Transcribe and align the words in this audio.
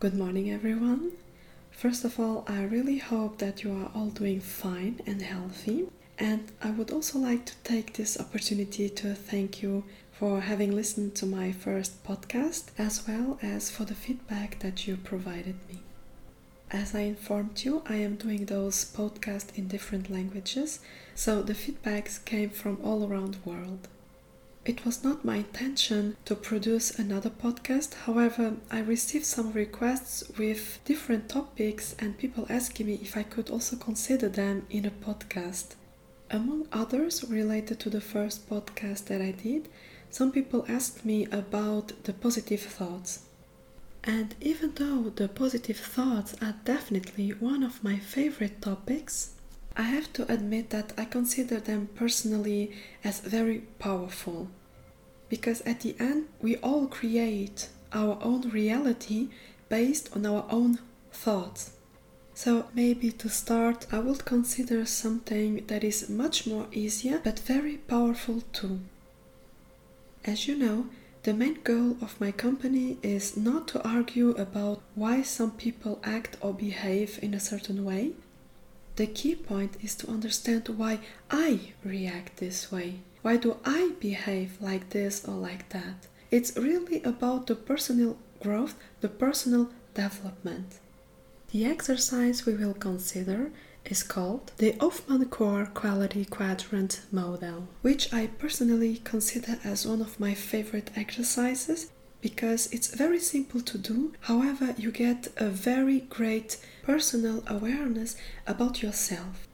Good 0.00 0.16
morning, 0.16 0.50
everyone. 0.50 1.12
First 1.70 2.06
of 2.06 2.18
all, 2.18 2.46
I 2.48 2.62
really 2.62 2.96
hope 2.96 3.36
that 3.36 3.62
you 3.62 3.70
are 3.70 3.90
all 3.94 4.06
doing 4.06 4.40
fine 4.40 4.98
and 5.06 5.20
healthy. 5.20 5.88
And 6.18 6.50
I 6.62 6.70
would 6.70 6.90
also 6.90 7.18
like 7.18 7.44
to 7.44 7.52
take 7.64 7.92
this 7.92 8.18
opportunity 8.18 8.88
to 8.88 9.14
thank 9.14 9.62
you 9.62 9.84
for 10.10 10.40
having 10.40 10.74
listened 10.74 11.16
to 11.16 11.26
my 11.26 11.52
first 11.52 12.02
podcast 12.02 12.70
as 12.78 13.06
well 13.06 13.38
as 13.42 13.70
for 13.70 13.84
the 13.84 13.94
feedback 13.94 14.60
that 14.60 14.86
you 14.86 14.96
provided 14.96 15.56
me. 15.68 15.80
As 16.70 16.94
I 16.94 17.00
informed 17.00 17.62
you, 17.66 17.82
I 17.84 17.96
am 17.96 18.16
doing 18.16 18.46
those 18.46 18.86
podcasts 18.86 19.54
in 19.54 19.68
different 19.68 20.08
languages, 20.08 20.80
so 21.14 21.42
the 21.42 21.52
feedbacks 21.52 22.24
came 22.24 22.48
from 22.48 22.78
all 22.82 23.06
around 23.06 23.34
the 23.34 23.50
world. 23.50 23.86
It 24.62 24.84
was 24.84 25.02
not 25.02 25.24
my 25.24 25.36
intention 25.36 26.18
to 26.26 26.34
produce 26.34 26.98
another 26.98 27.30
podcast, 27.30 27.94
however, 28.04 28.56
I 28.70 28.80
received 28.80 29.24
some 29.24 29.52
requests 29.52 30.22
with 30.36 30.80
different 30.84 31.30
topics 31.30 31.96
and 31.98 32.18
people 32.18 32.46
asking 32.50 32.86
me 32.86 32.98
if 33.02 33.16
I 33.16 33.22
could 33.22 33.48
also 33.48 33.76
consider 33.76 34.28
them 34.28 34.66
in 34.68 34.84
a 34.84 34.90
podcast. 34.90 35.76
Among 36.30 36.68
others, 36.72 37.24
related 37.24 37.80
to 37.80 37.90
the 37.90 38.02
first 38.02 38.50
podcast 38.50 39.06
that 39.06 39.22
I 39.22 39.30
did, 39.30 39.68
some 40.10 40.30
people 40.30 40.66
asked 40.68 41.06
me 41.06 41.24
about 41.26 41.92
the 42.04 42.12
positive 42.12 42.60
thoughts. 42.60 43.20
And 44.04 44.34
even 44.42 44.74
though 44.74 45.10
the 45.10 45.28
positive 45.28 45.78
thoughts 45.78 46.34
are 46.42 46.54
definitely 46.64 47.30
one 47.30 47.62
of 47.62 47.82
my 47.82 47.96
favorite 47.96 48.60
topics, 48.60 49.32
I 49.80 49.84
have 49.84 50.12
to 50.12 50.30
admit 50.30 50.68
that 50.70 50.92
I 50.98 51.06
consider 51.06 51.58
them 51.58 51.88
personally 51.94 52.70
as 53.02 53.20
very 53.20 53.60
powerful. 53.78 54.50
Because 55.30 55.62
at 55.62 55.80
the 55.80 55.96
end, 55.98 56.26
we 56.38 56.56
all 56.56 56.86
create 56.86 57.70
our 57.90 58.18
own 58.20 58.50
reality 58.50 59.28
based 59.70 60.14
on 60.14 60.26
our 60.26 60.44
own 60.50 60.80
thoughts. 61.12 61.70
So, 62.34 62.66
maybe 62.74 63.10
to 63.12 63.30
start, 63.30 63.86
I 63.90 64.00
would 64.00 64.26
consider 64.26 64.84
something 64.84 65.64
that 65.68 65.82
is 65.82 66.10
much 66.10 66.46
more 66.46 66.66
easier 66.72 67.18
but 67.24 67.38
very 67.38 67.78
powerful 67.78 68.42
too. 68.52 68.80
As 70.26 70.46
you 70.46 70.56
know, 70.58 70.90
the 71.22 71.32
main 71.32 71.58
goal 71.64 71.96
of 72.02 72.20
my 72.20 72.32
company 72.32 72.98
is 73.02 73.34
not 73.34 73.66
to 73.68 73.82
argue 73.82 74.32
about 74.32 74.82
why 74.94 75.22
some 75.22 75.52
people 75.52 76.00
act 76.04 76.36
or 76.42 76.52
behave 76.52 77.18
in 77.22 77.32
a 77.32 77.40
certain 77.40 77.82
way, 77.82 78.12
the 78.96 79.06
key 79.06 79.34
point 79.34 79.76
is 79.82 79.94
to 79.96 80.08
understand 80.10 80.68
why 80.68 81.00
I 81.30 81.72
react 81.84 82.36
this 82.36 82.70
way. 82.72 83.00
Why 83.22 83.36
do 83.36 83.56
I 83.64 83.92
behave 84.00 84.60
like 84.60 84.90
this 84.90 85.24
or 85.26 85.34
like 85.34 85.68
that? 85.70 86.06
It's 86.30 86.56
really 86.56 87.02
about 87.02 87.46
the 87.46 87.54
personal 87.54 88.16
growth, 88.40 88.74
the 89.00 89.08
personal 89.08 89.70
development. 89.94 90.78
The 91.52 91.64
exercise 91.64 92.46
we 92.46 92.54
will 92.54 92.74
consider 92.74 93.50
is 93.84 94.02
called 94.02 94.52
the 94.58 94.72
Ofman 94.74 95.28
Core 95.30 95.66
Quality 95.74 96.24
Quadrant 96.24 97.00
Model, 97.10 97.68
which 97.82 98.12
I 98.12 98.28
personally 98.28 99.00
consider 99.04 99.58
as 99.64 99.86
one 99.86 100.00
of 100.00 100.20
my 100.20 100.34
favorite 100.34 100.90
exercises 100.96 101.90
because 102.20 102.68
it's 102.72 102.94
very 102.94 103.18
simple 103.18 103.60
to 103.62 103.78
do. 103.78 104.12
However, 104.20 104.74
you 104.76 104.90
get 104.90 105.28
a 105.36 105.48
very 105.48 106.00
great 106.00 106.58
personal 106.82 107.42
awareness 107.46 108.16
about 108.46 108.82
yourself. 108.82 109.46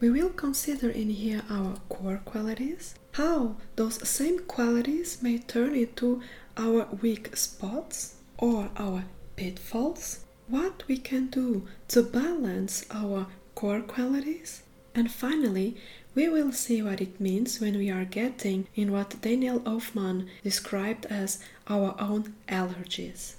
We 0.00 0.10
will 0.10 0.30
consider 0.30 0.90
in 0.90 1.10
here 1.10 1.42
our 1.48 1.76
core 1.88 2.20
qualities, 2.24 2.94
how 3.12 3.56
those 3.76 4.06
same 4.06 4.40
qualities 4.40 5.22
may 5.22 5.38
turn 5.38 5.74
into 5.74 6.20
our 6.56 6.86
weak 7.00 7.36
spots 7.36 8.16
or 8.38 8.70
our 8.76 9.04
pitfalls, 9.36 10.20
what 10.48 10.82
we 10.88 10.98
can 10.98 11.28
do 11.28 11.66
to 11.88 12.02
balance 12.02 12.84
our 12.90 13.26
core 13.54 13.80
qualities, 13.80 14.62
and 14.94 15.10
finally, 15.10 15.76
we 16.14 16.28
will 16.28 16.52
see 16.52 16.80
what 16.80 17.00
it 17.00 17.20
means 17.20 17.60
when 17.60 17.76
we 17.76 17.90
are 17.90 18.04
getting 18.04 18.68
in 18.76 18.92
what 18.92 19.20
Daniel 19.20 19.58
Ofman 19.60 20.28
described 20.44 21.06
as 21.06 21.40
our 21.68 21.94
own 21.98 22.34
allergies. 22.48 23.34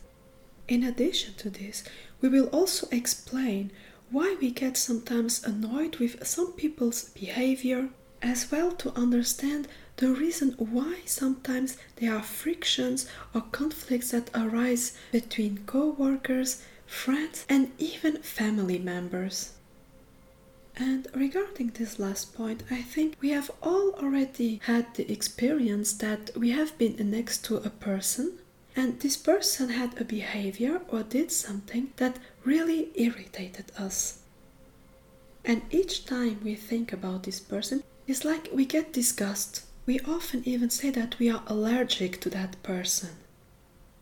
In 0.67 0.83
addition 0.83 1.35
to 1.35 1.49
this, 1.49 1.83
we 2.21 2.29
will 2.29 2.47
also 2.47 2.87
explain 2.91 3.71
why 4.11 4.35
we 4.39 4.51
get 4.51 4.77
sometimes 4.77 5.43
annoyed 5.43 5.97
with 5.97 6.25
some 6.25 6.53
people's 6.53 7.09
behavior, 7.09 7.89
as 8.21 8.51
well 8.51 8.71
to 8.71 8.91
understand 8.97 9.67
the 9.97 10.09
reason 10.09 10.51
why 10.57 10.99
sometimes 11.05 11.77
there 11.97 12.15
are 12.15 12.23
frictions 12.23 13.07
or 13.33 13.41
conflicts 13.51 14.11
that 14.11 14.29
arise 14.33 14.97
between 15.11 15.63
co 15.65 15.89
workers, 15.89 16.61
friends, 16.85 17.45
and 17.47 17.71
even 17.77 18.21
family 18.21 18.79
members. 18.79 19.54
And 20.77 21.07
regarding 21.13 21.69
this 21.69 21.99
last 21.99 22.35
point, 22.35 22.63
I 22.69 22.81
think 22.81 23.15
we 23.21 23.29
have 23.29 23.49
all 23.63 23.93
already 23.93 24.59
had 24.63 24.93
the 24.95 25.09
experience 25.11 25.93
that 25.93 26.31
we 26.35 26.51
have 26.51 26.77
been 26.77 26.95
next 27.09 27.45
to 27.45 27.57
a 27.57 27.69
person 27.69 28.39
and 28.75 28.99
this 28.99 29.15
person 29.15 29.69
had 29.69 29.99
a 29.99 30.03
behavior 30.03 30.81
or 30.89 31.03
did 31.03 31.31
something 31.31 31.93
that 31.95 32.19
really 32.43 32.89
irritated 32.95 33.71
us. 33.77 34.19
And 35.45 35.61
each 35.71 36.05
time 36.05 36.41
we 36.43 36.55
think 36.55 36.91
about 36.91 37.23
this 37.23 37.39
person, 37.39 37.83
it's 38.05 38.25
like 38.25 38.49
we 38.51 38.65
get 38.65 38.91
disgust. 38.91 39.63
We 39.85 39.99
often 40.01 40.43
even 40.45 40.69
say 40.69 40.89
that 40.89 41.17
we 41.19 41.29
are 41.29 41.43
allergic 41.47 42.19
to 42.21 42.29
that 42.31 42.61
person. 42.63 43.11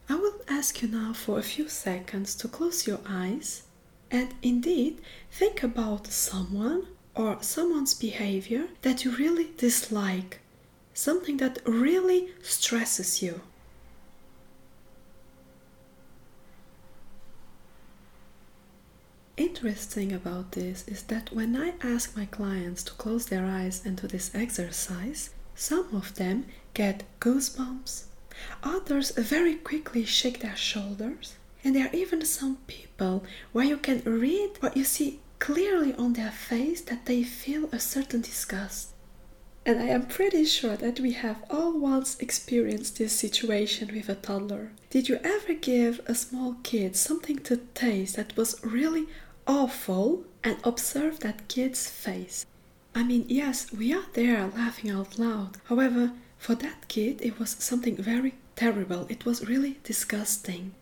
I 0.09 0.15
will 0.15 0.41
ask 0.47 0.81
you 0.81 0.87
now 0.87 1.13
for 1.13 1.37
a 1.37 1.43
few 1.43 1.69
seconds 1.69 2.33
to 2.35 2.47
close 2.47 2.87
your 2.87 2.99
eyes 3.07 3.63
and 4.13 4.33
indeed 4.43 5.01
think 5.31 5.63
about 5.63 6.05
someone 6.07 6.85
or 7.15 7.37
someone's 7.41 7.95
behavior 7.95 8.67
that 8.83 9.03
you 9.03 9.11
really 9.11 9.49
dislike, 9.57 10.39
something 10.93 11.37
that 11.37 11.59
really 11.65 12.29
stresses 12.43 13.23
you. 13.23 13.41
Interesting 19.35 20.13
about 20.13 20.51
this 20.51 20.87
is 20.87 21.03
that 21.03 21.33
when 21.33 21.55
I 21.55 21.73
ask 21.81 22.15
my 22.15 22.25
clients 22.25 22.83
to 22.83 22.91
close 22.93 23.25
their 23.25 23.45
eyes 23.45 23.83
and 23.83 23.99
do 23.99 24.07
this 24.07 24.29
exercise, 24.35 25.31
some 25.55 25.87
of 25.95 26.13
them 26.15 26.45
get 26.75 27.03
goosebumps, 27.19 28.03
others 28.61 29.09
very 29.11 29.55
quickly 29.55 30.05
shake 30.05 30.41
their 30.41 30.55
shoulders, 30.55 31.35
and 31.63 31.75
there 31.75 31.87
are 31.87 31.95
even 31.95 32.23
some 32.25 32.57
people 32.67 33.23
where 33.51 33.65
you 33.65 33.77
can 33.77 34.01
read 34.05 34.51
what 34.59 34.75
you 34.75 34.83
see 34.83 35.19
clearly 35.39 35.93
on 35.95 36.13
their 36.13 36.31
face 36.31 36.81
that 36.81 37.05
they 37.05 37.23
feel 37.23 37.69
a 37.71 37.79
certain 37.79 38.21
disgust. 38.21 38.89
And 39.65 39.79
I 39.79 39.85
am 39.85 40.07
pretty 40.07 40.43
sure 40.43 40.75
that 40.75 40.99
we 40.99 41.13
have 41.13 41.43
all 41.49 41.79
once 41.79 42.19
experienced 42.19 42.97
this 42.97 43.13
situation 43.17 43.93
with 43.93 44.09
a 44.09 44.15
toddler. 44.15 44.71
Did 44.89 45.07
you 45.07 45.19
ever 45.23 45.53
give 45.53 46.01
a 46.05 46.15
small 46.15 46.57
kid 46.63 46.97
something 46.97 47.39
to 47.39 47.57
taste 47.73 48.17
that 48.17 48.35
was 48.35 48.59
really 48.63 49.07
awful 49.47 50.25
and 50.43 50.57
observe 50.65 51.21
that 51.21 51.47
kid's 51.47 51.89
face? 51.89 52.45
I 52.93 53.03
mean, 53.03 53.25
yes, 53.29 53.71
we 53.71 53.93
are 53.93 54.05
there 54.13 54.47
laughing 54.47 54.91
out 54.91 55.17
loud. 55.17 55.57
However, 55.65 56.11
for 56.37 56.55
that 56.55 56.89
kid, 56.89 57.21
it 57.21 57.39
was 57.39 57.51
something 57.51 57.95
very 57.95 58.35
terrible. 58.57 59.07
It 59.09 59.25
was 59.25 59.47
really 59.47 59.79
disgusting. 59.83 60.73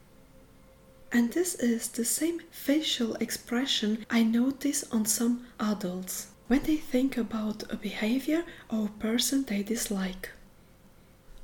And 1.13 1.31
this 1.31 1.55
is 1.55 1.89
the 1.89 2.05
same 2.05 2.39
facial 2.51 3.15
expression 3.15 4.05
I 4.09 4.23
notice 4.23 4.85
on 4.91 5.05
some 5.05 5.45
adults 5.59 6.27
when 6.47 6.63
they 6.63 6.77
think 6.77 7.17
about 7.17 7.63
a 7.71 7.75
behavior 7.75 8.45
or 8.69 8.85
a 8.85 8.99
person 8.99 9.43
they 9.43 9.63
dislike. 9.63 10.29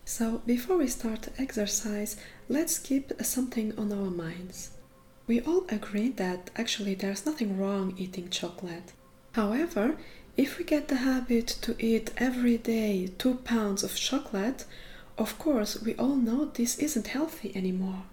So, 0.05 0.41
before 0.45 0.77
we 0.77 0.87
start 0.87 1.23
the 1.23 1.41
exercise, 1.41 2.15
let's 2.47 2.79
keep 2.79 3.11
something 3.21 3.77
on 3.77 3.91
our 3.91 4.09
minds. 4.09 4.71
We 5.27 5.41
all 5.41 5.65
agree 5.67 6.09
that 6.11 6.49
actually 6.55 6.95
there's 6.95 7.25
nothing 7.25 7.57
wrong 7.59 7.93
eating 7.97 8.29
chocolate. 8.29 8.93
However, 9.33 9.97
if 10.37 10.57
we 10.57 10.63
get 10.63 10.87
the 10.87 10.95
habit 10.95 11.47
to 11.63 11.75
eat 11.77 12.11
every 12.15 12.57
day 12.57 13.09
two 13.17 13.35
pounds 13.43 13.83
of 13.83 13.95
chocolate, 13.95 14.63
of 15.17 15.37
course 15.37 15.81
we 15.81 15.93
all 15.95 16.15
know 16.15 16.45
this 16.45 16.77
isn't 16.77 17.07
healthy 17.07 17.51
anymore. 17.53 18.03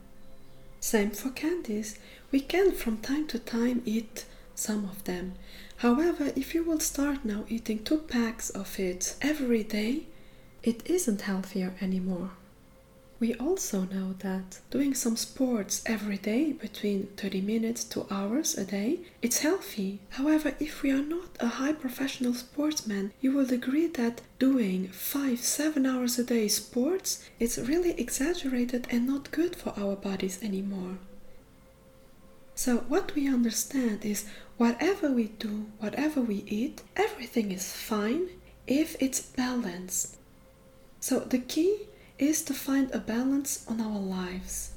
Same 0.85 1.13
for 1.13 1.31
candies. 1.31 1.99
We 2.31 2.41
can 2.41 2.73
from 2.73 2.99
time 2.99 3.27
to 3.29 3.39
time 3.39 3.81
eat 3.87 4.27
some 4.55 4.85
of 4.85 5.03
them. 5.05 5.33
However, 5.77 6.31
if 6.37 6.55
you 6.55 6.63
will 6.63 6.79
start 6.79 7.25
now 7.25 7.47
eating 7.49 7.83
two 7.83 8.01
packs 8.01 8.51
of 8.51 8.79
it 8.79 9.15
every 9.23 9.63
day, 9.63 10.03
it 10.63 10.83
isn't 10.85 11.23
healthier 11.23 11.73
anymore. 11.81 12.33
We 13.21 13.35
also 13.35 13.83
know 13.85 14.15
that 14.19 14.59
doing 14.71 14.93
some 14.93 15.17
sports 15.17 15.83
every 15.87 16.19
day 16.19 16.53
between 16.53 17.07
30 17.17 17.41
minutes 17.43 17.85
to 17.85 18.07
hours 18.11 18.59
a 18.59 18.65
day, 18.65 19.01
it's 19.23 19.39
healthy. 19.39 20.01
However, 20.11 20.55
if 20.59 20.83
we 20.83 20.91
are 20.91 21.03
not 21.03 21.31
a 21.39 21.47
high 21.47 21.75
professional 21.75 22.35
sportsman, 22.35 23.13
you 23.21 23.31
will 23.33 23.53
agree 23.53 23.87
that 23.87 24.21
doing 24.41 24.89
5 24.89 25.39
7 25.39 25.87
hours 25.87 26.19
a 26.19 26.25
day 26.25 26.49
sports 26.49 27.25
it's 27.39 27.57
really 27.57 27.93
exaggerated 27.93 28.89
and 28.91 29.07
not 29.07 29.31
good 29.31 29.55
for 29.55 29.73
our 29.79 29.95
bodies 29.95 30.43
anymore. 30.43 30.99
So, 32.57 32.79
what 32.89 33.15
we 33.15 33.29
understand 33.29 34.05
is 34.05 34.27
whatever 34.59 35.11
we 35.11 35.29
do, 35.29 35.67
whatever 35.79 36.21
we 36.21 36.45
eat, 36.49 36.83
everything 36.97 37.53
is 37.53 37.73
fine 37.73 38.29
if 38.67 38.97
it's 39.01 39.21
balanced. 39.21 40.17
So, 41.01 41.21
the 41.21 41.39
key 41.39 41.89
is 42.19 42.43
to 42.43 42.55
find 42.55 42.91
a 42.93 42.99
balance 42.99 43.65
on 43.69 43.81
our 43.81 43.99
lives. 43.99 44.73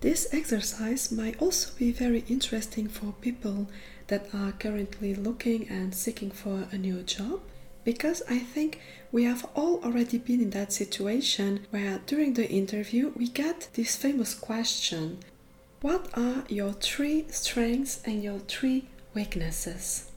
This 0.00 0.28
exercise 0.32 1.10
might 1.10 1.40
also 1.40 1.70
be 1.78 1.90
very 1.90 2.24
interesting 2.28 2.88
for 2.88 3.14
people 3.20 3.68
that 4.08 4.28
are 4.34 4.52
currently 4.52 5.14
looking 5.14 5.68
and 5.68 5.94
seeking 5.94 6.30
for 6.30 6.68
a 6.70 6.78
new 6.78 7.02
job 7.02 7.40
because 7.84 8.22
I 8.28 8.40
think 8.40 8.80
we 9.12 9.24
have 9.24 9.46
all 9.54 9.82
already 9.82 10.18
been 10.18 10.40
in 10.40 10.50
that 10.50 10.72
situation 10.72 11.66
where 11.70 12.00
during 12.06 12.34
the 12.34 12.48
interview 12.50 13.12
we 13.16 13.28
get 13.28 13.68
this 13.74 13.96
famous 13.96 14.34
question 14.34 15.18
What 15.80 16.08
are 16.14 16.44
your 16.48 16.72
three 16.72 17.26
strengths 17.30 18.02
and 18.04 18.22
your 18.22 18.40
three 18.40 18.88
weaknesses? 19.14 20.10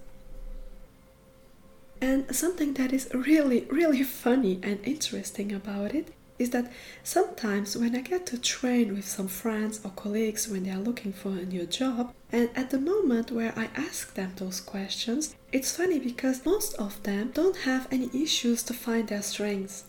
And 2.01 2.33
something 2.33 2.73
that 2.73 2.93
is 2.93 3.09
really, 3.13 3.65
really 3.69 4.03
funny 4.03 4.59
and 4.63 4.79
interesting 4.83 5.51
about 5.51 5.93
it 5.93 6.13
is 6.37 6.51
that 6.51 6.71
sometimes 7.03 7.75
when 7.75 7.93
I 7.95 7.99
get 8.01 8.25
to 8.27 8.37
train 8.37 8.95
with 8.95 9.05
some 9.05 9.27
friends 9.27 9.81
or 9.83 9.91
colleagues 9.91 10.47
when 10.47 10.63
they 10.63 10.71
are 10.71 10.77
looking 10.77 11.11
for 11.11 11.29
a 11.29 11.45
new 11.45 11.65
job, 11.65 12.13
and 12.31 12.49
at 12.55 12.69
the 12.69 12.79
moment 12.79 13.31
where 13.31 13.53
I 13.57 13.69
ask 13.75 14.13
them 14.13 14.31
those 14.37 14.61
questions, 14.61 15.35
it's 15.51 15.75
funny 15.75 15.99
because 15.99 16.45
most 16.45 16.75
of 16.75 17.03
them 17.03 17.31
don't 17.33 17.57
have 17.57 17.87
any 17.91 18.09
issues 18.13 18.63
to 18.63 18.73
find 18.73 19.09
their 19.09 19.21
strengths. 19.21 19.83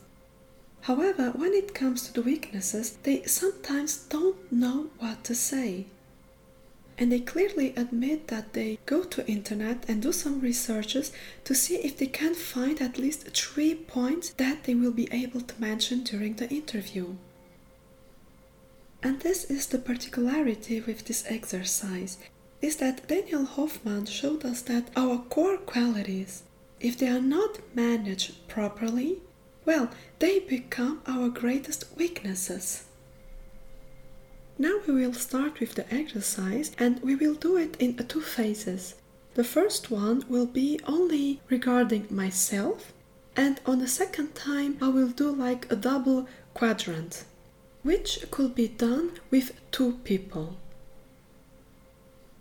However, 0.83 1.31
when 1.37 1.53
it 1.53 1.75
comes 1.75 2.03
to 2.07 2.13
the 2.13 2.23
weaknesses, 2.23 2.97
they 3.05 3.23
sometimes 3.25 3.99
don't 4.09 4.51
know 4.51 4.91
what 4.99 5.23
to 5.25 5.35
say 5.37 5.87
and 7.01 7.11
they 7.11 7.19
clearly 7.19 7.73
admit 7.77 8.29
that 8.29 8.53
they 8.53 8.79
go 8.85 9.03
to 9.03 9.27
internet 9.27 9.85
and 9.89 10.03
do 10.03 10.13
some 10.13 10.39
researches 10.39 11.13
to 11.45 11.55
see 11.55 11.77
if 11.77 11.97
they 11.97 12.07
can 12.07 12.35
find 12.35 12.83
at 12.83 12.99
least 12.99 13.27
three 13.31 13.75
points 13.75 14.29
that 14.35 14.65
they 14.65 14.75
will 14.75 14.93
be 14.93 15.09
able 15.11 15.41
to 15.41 15.59
mention 15.59 16.05
during 16.05 16.35
the 16.35 16.49
interview. 16.51 17.15
And 19.03 19.21
this 19.21 19.45
is 19.45 19.67
the 19.67 19.79
particularity 19.79 20.83
with 20.83 21.07
this 21.07 21.25
exercise 21.27 22.19
is 22.61 22.77
that 22.77 23.09
Daniel 23.09 23.47
Ofman 23.47 24.07
showed 24.07 24.45
us 24.45 24.61
that 24.63 24.91
our 24.95 25.17
core 25.31 25.57
qualities, 25.57 26.43
if 26.81 26.99
they 26.99 27.09
are 27.09 27.23
not 27.23 27.61
managed 27.75 28.47
properly, 28.47 29.17
well, 29.65 29.89
they 30.19 30.41
become 30.41 31.01
our 31.07 31.31
greatest 31.31 31.87
weaknesses. 31.97 32.85
Now 34.61 34.81
we 34.87 34.93
will 34.93 35.15
start 35.15 35.59
with 35.59 35.75
the 35.75 35.91
exercise 35.91 36.73
and 36.77 37.01
we 37.03 37.15
will 37.15 37.33
do 37.33 37.57
it 37.57 37.77
in 37.79 37.97
two 37.97 38.21
phases. 38.21 38.95
The 39.33 39.43
first 39.43 39.91
one 39.91 40.23
will 40.29 40.45
be 40.45 40.79
only 40.87 41.41
regarding 41.49 42.09
myself 42.11 42.93
and 43.35 43.59
on 43.65 43.79
the 43.79 43.89
second 43.89 44.35
time 44.35 44.77
I 44.83 44.89
will 44.89 45.09
do 45.09 45.31
like 45.31 45.73
a 45.73 45.77
double 45.77 46.29
quadrant 46.53 47.25
which 47.83 48.31
could 48.31 48.55
be 48.55 48.69
done 48.69 49.13
with 49.31 49.59
two 49.71 49.95
people. 50.05 50.59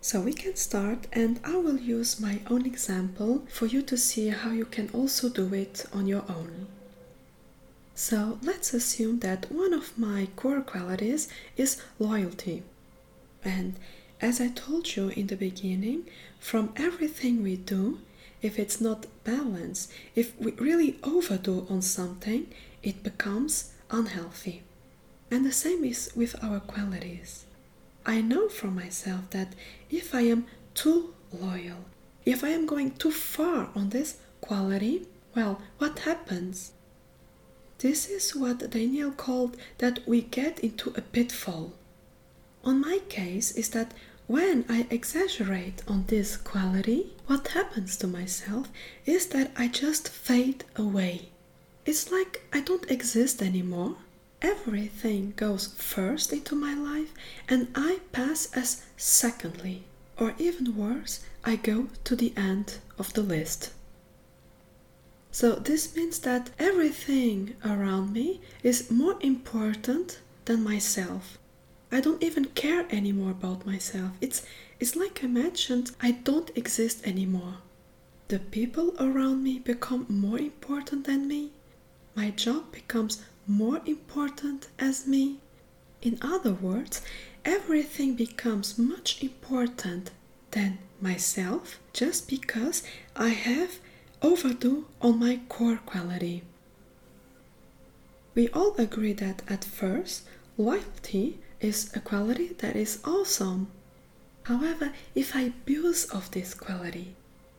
So 0.01 0.19
we 0.19 0.33
can 0.33 0.57
start 0.57 1.07
and 1.13 1.39
I 1.45 1.56
will 1.56 1.80
use 1.80 2.19
my 2.19 2.42
own 2.50 2.66
example 2.66 3.45
for 3.50 3.66
you 3.66 3.81
to 3.83 3.95
see 3.95 4.27
how 4.27 4.51
you 4.51 4.66
can 4.66 4.89
also 4.89 5.30
do 5.30 5.54
it 5.54 5.86
on 5.94 6.06
your 6.06 6.25
own. 6.27 6.68
So 8.00 8.40
let's 8.42 8.74
assume 8.74 9.19
that 9.19 9.51
one 9.51 9.74
of 9.74 9.98
my 9.98 10.30
core 10.38 10.62
qualities 10.62 11.28
is 11.57 11.81
loyalty. 12.00 12.63
And 13.44 13.75
as 14.22 14.40
I 14.40 14.48
told 14.48 14.96
you 14.96 15.10
in 15.10 15.28
the 15.28 15.36
beginning, 15.36 16.07
from 16.40 16.72
everything 16.78 17.44
we 17.44 17.57
do, 17.57 18.00
if 18.42 18.57
it's 18.57 18.80
not 18.80 19.06
balanced, 19.25 19.92
if 20.16 20.31
we 20.40 20.54
really 20.54 20.98
overdo 21.04 21.68
on 21.69 21.81
something, 21.81 22.48
it 22.81 23.04
becomes 23.04 23.74
unhealthy. 23.92 24.63
And 25.30 25.45
the 25.45 25.52
same 25.52 25.84
is 25.84 26.10
with 26.16 26.42
our 26.42 26.62
qualities. 26.62 27.44
I 28.06 28.22
know 28.22 28.48
for 28.48 28.68
myself 28.68 29.30
that 29.31 29.56
if 29.90 30.16
I 30.16 30.22
am 30.22 30.48
too 30.74 31.13
loyal, 31.34 31.84
if 32.24 32.45
I 32.45 32.50
am 32.50 32.66
going 32.66 32.92
too 32.92 33.12
far 33.12 33.68
on 33.75 33.90
this 33.90 34.19
quality, 34.40 35.06
well, 35.36 35.62
what 35.80 36.00
happens? 36.00 36.72
This 37.80 38.10
is 38.10 38.36
what 38.36 38.70
Daniel 38.72 39.10
called 39.12 39.56
that 39.78 40.06
we 40.06 40.22
get 40.22 40.60
into 40.60 40.90
a 40.98 41.02
pitfall. 41.02 41.72
On 42.66 42.81
my 42.81 43.00
case 43.08 43.52
is 43.54 43.70
that 43.70 43.94
when 44.28 44.66
I 44.68 44.86
exaggerate 44.90 45.81
on 45.88 46.04
this 46.08 46.36
quality, 46.36 47.14
what 47.28 47.48
happens 47.48 47.96
to 47.98 48.08
myself 48.08 48.68
is 49.06 49.28
that 49.28 49.52
I 49.56 49.70
just 49.70 50.10
fade 50.10 50.66
away. 50.76 51.30
It's 51.86 52.12
like 52.12 52.44
I 52.52 52.60
don't 52.60 52.92
exist 52.92 53.42
anymore. 53.42 53.96
Everything 54.42 55.31
goes 55.38 55.68
first 55.68 56.34
into 56.34 56.56
my 56.56 56.74
life 56.74 57.14
and 57.48 57.70
I 57.76 58.02
pass 58.12 58.52
as 58.54 58.84
secondly. 58.98 59.86
Or 60.18 60.36
even 60.38 60.76
worse, 60.76 61.22
I 61.46 61.56
go 61.56 61.88
to 62.04 62.16
the 62.18 62.34
end 62.36 62.80
of 62.98 63.14
the 63.14 63.24
list. 63.24 63.72
So 65.31 65.56
this 65.56 65.96
means 65.96 66.20
that 66.20 66.50
everything 66.58 67.56
around 67.64 68.14
me 68.14 68.42
is 68.64 68.90
more 68.90 69.18
important 69.22 70.20
than 70.46 70.64
myself. 70.64 71.38
I 71.92 72.02
don't 72.02 72.24
even 72.24 72.46
care 72.46 72.86
anymore 72.92 73.31
about 73.31 73.66
myself. 73.66 74.12
It's 74.22 74.44
it's 74.80 74.96
like 74.96 75.24
I 75.24 75.28
mentioned, 75.28 75.92
I 76.02 76.12
don't 76.12 76.56
exist 76.56 77.06
anymore. 77.06 77.56
The 78.30 78.40
people 78.40 78.94
around 79.00 79.44
me 79.44 79.60
become 79.60 80.06
more 80.08 80.40
important 80.40 81.06
than 81.06 81.28
me. 81.28 81.52
My 82.16 82.30
job 82.31 82.72
becomes 82.72 83.24
more 83.48 83.81
important 83.86 84.68
as 84.78 85.08
me. 85.08 85.40
In 86.02 86.18
other 86.22 86.54
words, 86.54 87.02
everything 87.44 88.16
becomes 88.16 88.78
much 88.78 89.22
important 89.24 90.12
than 90.52 90.78
myself 91.02 91.80
just 91.94 92.28
because 92.30 92.84
I 93.16 93.30
have 93.30 93.80
overdo 94.21 94.86
on 95.01 95.19
my 95.19 95.39
core 95.50 95.80
quality. 95.86 96.44
We 98.36 98.50
all 98.50 98.75
agree 98.77 99.13
that 99.13 99.42
at 99.50 99.63
first, 99.63 100.24
loyalty 100.57 101.39
is 101.60 101.92
a 101.95 102.00
quality 102.00 102.54
that 102.60 102.75
is 102.75 103.00
awesome. 103.04 103.68
However, 104.44 104.94
if 105.16 105.35
I 105.35 105.42
abuse 105.42 106.06
of 106.06 106.31
this 106.31 106.54
quality, 106.54 107.16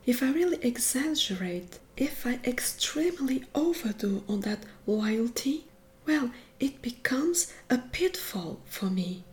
if 0.07 0.23
I 0.23 0.33
really 0.33 0.59
exaggerate, 0.63 1.79
if 1.97 2.27
I 2.27 2.41
extremely 2.45 3.45
overdo 3.55 4.25
on 4.29 4.41
that 4.41 4.65
loyalty, 4.87 5.67
well, 6.07 6.31
it 6.59 6.83
becomes 6.83 7.53
a 7.69 7.79
pitfall 7.79 8.61
for 8.65 8.87
me. 8.87 9.25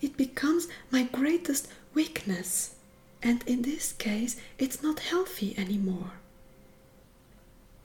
It 0.00 0.16
becomes 0.16 0.68
my 0.90 1.04
greatest 1.04 1.68
weakness. 1.94 2.74
And 3.22 3.42
in 3.46 3.62
this 3.62 3.92
case, 3.92 4.36
it's 4.58 4.82
not 4.82 5.00
healthy 5.00 5.54
anymore. 5.58 6.12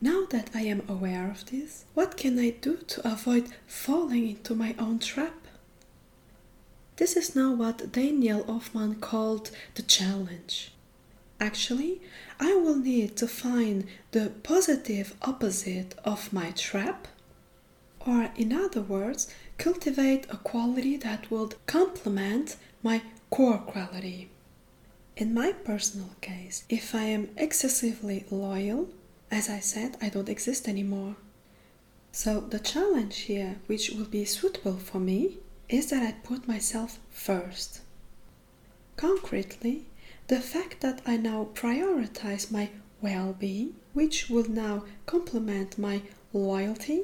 Now 0.04 0.26
that 0.32 0.50
I 0.56 0.62
am 0.62 0.82
aware 0.90 1.30
of 1.30 1.46
this, 1.52 1.86
what 1.94 2.18
can 2.18 2.40
I 2.40 2.50
do 2.50 2.78
to 2.78 3.08
avoid 3.08 3.50
falling 3.68 4.30
into 4.30 4.56
my 4.56 4.74
own 4.80 4.98
trap? 4.98 5.36
This 6.96 7.16
is 7.16 7.36
now 7.36 7.54
what 7.54 7.92
Daniel 7.92 8.44
Ofman 8.46 9.00
called 9.00 9.52
the 9.76 9.84
challenge. 9.84 10.72
Actually, 11.40 12.02
I 12.40 12.56
will 12.56 12.78
need 12.78 13.16
to 13.18 13.28
find 13.28 13.86
the 14.10 14.32
positive 14.42 15.14
opposite 15.22 15.94
of 16.04 16.34
my 16.34 16.50
trap, 16.52 17.08
or 18.00 18.32
in 18.36 18.52
other 18.52 18.82
words, 18.82 19.32
cultivate 19.60 20.26
a 20.32 20.38
quality 20.38 20.98
that 20.98 21.30
will 21.30 21.54
complement 21.68 22.56
my 22.82 23.04
core 23.30 23.60
quality. 23.60 24.30
In 25.16 25.32
my 25.32 25.52
personal 25.52 26.10
case, 26.22 26.64
if 26.70 26.96
I 26.96 27.04
am 27.04 27.30
excessively 27.38 28.26
loyal, 28.32 28.90
as 29.32 29.50
I 29.50 29.60
said, 29.60 29.98
I 30.02 30.10
don't 30.10 30.30
exist 30.30 30.68
anymore. 30.68 31.16
So 32.12 32.42
the 32.42 32.60
challenge 32.60 33.20
here, 33.20 33.56
which 33.68 33.90
will 33.90 34.06
be 34.06 34.26
suitable 34.26 34.78
for 34.78 35.00
me, 35.00 35.38
is 35.70 35.90
that 35.90 36.04
I 36.04 36.12
put 36.12 36.48
myself 36.48 37.00
first. 37.10 37.80
Concretely, 38.98 39.86
the 40.28 40.42
fact 40.42 40.82
that 40.82 41.02
I 41.08 41.18
now 41.18 41.48
prioritize 41.54 42.52
my 42.52 42.70
well 43.02 43.34
being, 43.34 43.76
which 43.94 44.30
will 44.30 44.50
now 44.50 44.84
complement 45.06 45.78
my 45.78 46.02
loyalty, 46.34 47.04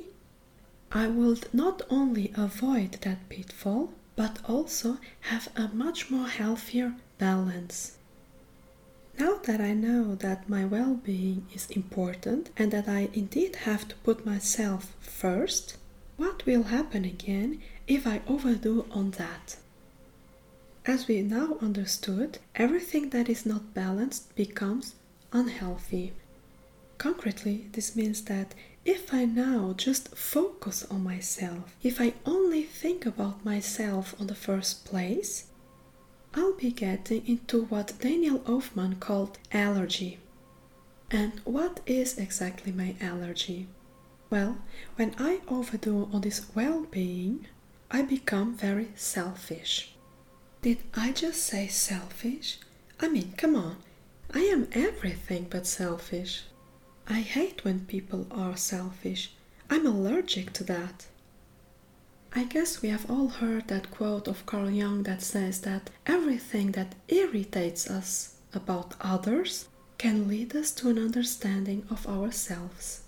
I 0.91 1.07
will 1.07 1.37
not 1.53 1.81
only 1.89 2.31
avoid 2.35 2.93
that 3.01 3.29
pitfall, 3.29 3.93
but 4.15 4.39
also 4.47 4.97
have 5.21 5.49
a 5.55 5.67
much 5.69 6.09
more 6.09 6.27
healthier 6.27 6.95
balance. 7.17 7.96
Now 9.19 9.37
that 9.43 9.59
I 9.61 9.73
know 9.73 10.15
that 10.15 10.47
my 10.49 10.65
well 10.65 10.95
being 10.95 11.47
is 11.53 11.69
important 11.71 12.49
and 12.57 12.71
that 12.71 12.87
I 12.87 13.09
indeed 13.13 13.57
have 13.67 13.87
to 13.87 13.95
put 13.97 14.25
myself 14.25 14.95
first, 14.99 15.77
what 16.17 16.45
will 16.45 16.63
happen 16.63 17.05
again 17.05 17.61
if 17.87 18.07
I 18.07 18.21
overdo 18.27 18.85
on 18.91 19.11
that? 19.11 19.57
as 20.87 21.05
we 21.05 21.21
now 21.21 21.57
understood, 21.61 22.39
everything 22.55 23.09
that 23.09 23.27
is 23.27 23.45
not 23.45 23.73
balanced 23.73 24.33
becomes 24.35 24.95
unhealthy. 25.33 26.13
Concretely, 26.97 27.67
this 27.73 27.93
means 27.95 28.21
that 28.23 28.55
if 28.85 29.13
I 29.13 29.25
now 29.25 29.73
just 29.75 30.15
focus 30.15 30.85
on 30.89 31.03
myself, 31.03 31.75
if 31.83 31.99
I 31.99 32.13
only 32.25 32.63
think 32.63 33.05
about 33.05 33.43
myself 33.43 34.15
on 34.17 34.27
the 34.27 34.35
first 34.35 34.85
place, 34.85 35.46
I'll 36.37 36.53
be 36.53 36.69
getting 36.69 37.25
into 37.27 37.63
what 37.63 37.97
Daniel 37.99 38.37
Ofman 38.41 38.99
called 38.99 39.39
allergy. 39.51 40.19
And 41.09 41.41
what 41.45 41.79
is 41.87 42.19
exactly 42.19 42.71
my 42.71 42.95
allergy? 43.01 43.65
Well, 44.29 44.59
when 44.97 45.15
I 45.17 45.39
overdo 45.47 46.07
on 46.13 46.21
this 46.21 46.45
well 46.53 46.85
being, 46.91 47.47
I 47.89 48.03
become 48.03 48.55
very 48.55 48.89
selfish. 48.95 49.95
Did 50.61 50.77
I 50.93 51.11
just 51.11 51.41
say 51.41 51.65
selfish? 51.65 52.59
I 52.99 53.07
mean, 53.09 53.33
come 53.35 53.55
on, 53.55 53.77
I 54.31 54.41
am 54.41 54.67
everything 54.73 55.47
but 55.49 55.65
selfish. 55.65 56.43
I 57.07 57.21
hate 57.21 57.65
when 57.65 57.87
people 57.87 58.27
are 58.29 58.55
selfish. 58.57 59.31
I'm 59.71 59.87
allergic 59.87 60.53
to 60.53 60.63
that. 60.65 61.07
I 62.37 62.43
guess 62.43 62.83
we 62.83 62.89
have 62.89 63.09
all 63.09 63.29
heard 63.29 63.67
that 63.69 63.89
quote 63.89 64.27
of 64.27 64.45
Carl 64.45 64.69
Jung 64.69 65.01
that 65.03 65.23
says 65.23 65.61
that 65.61 65.89
everything 66.05 66.73
that 66.73 66.93
irritates 67.07 67.89
us 67.89 68.35
about 68.53 68.93
others 69.01 69.67
can 69.97 70.27
lead 70.27 70.55
us 70.55 70.69
to 70.73 70.89
an 70.89 70.99
understanding 70.99 71.87
of 71.89 72.05
ourselves. 72.05 73.01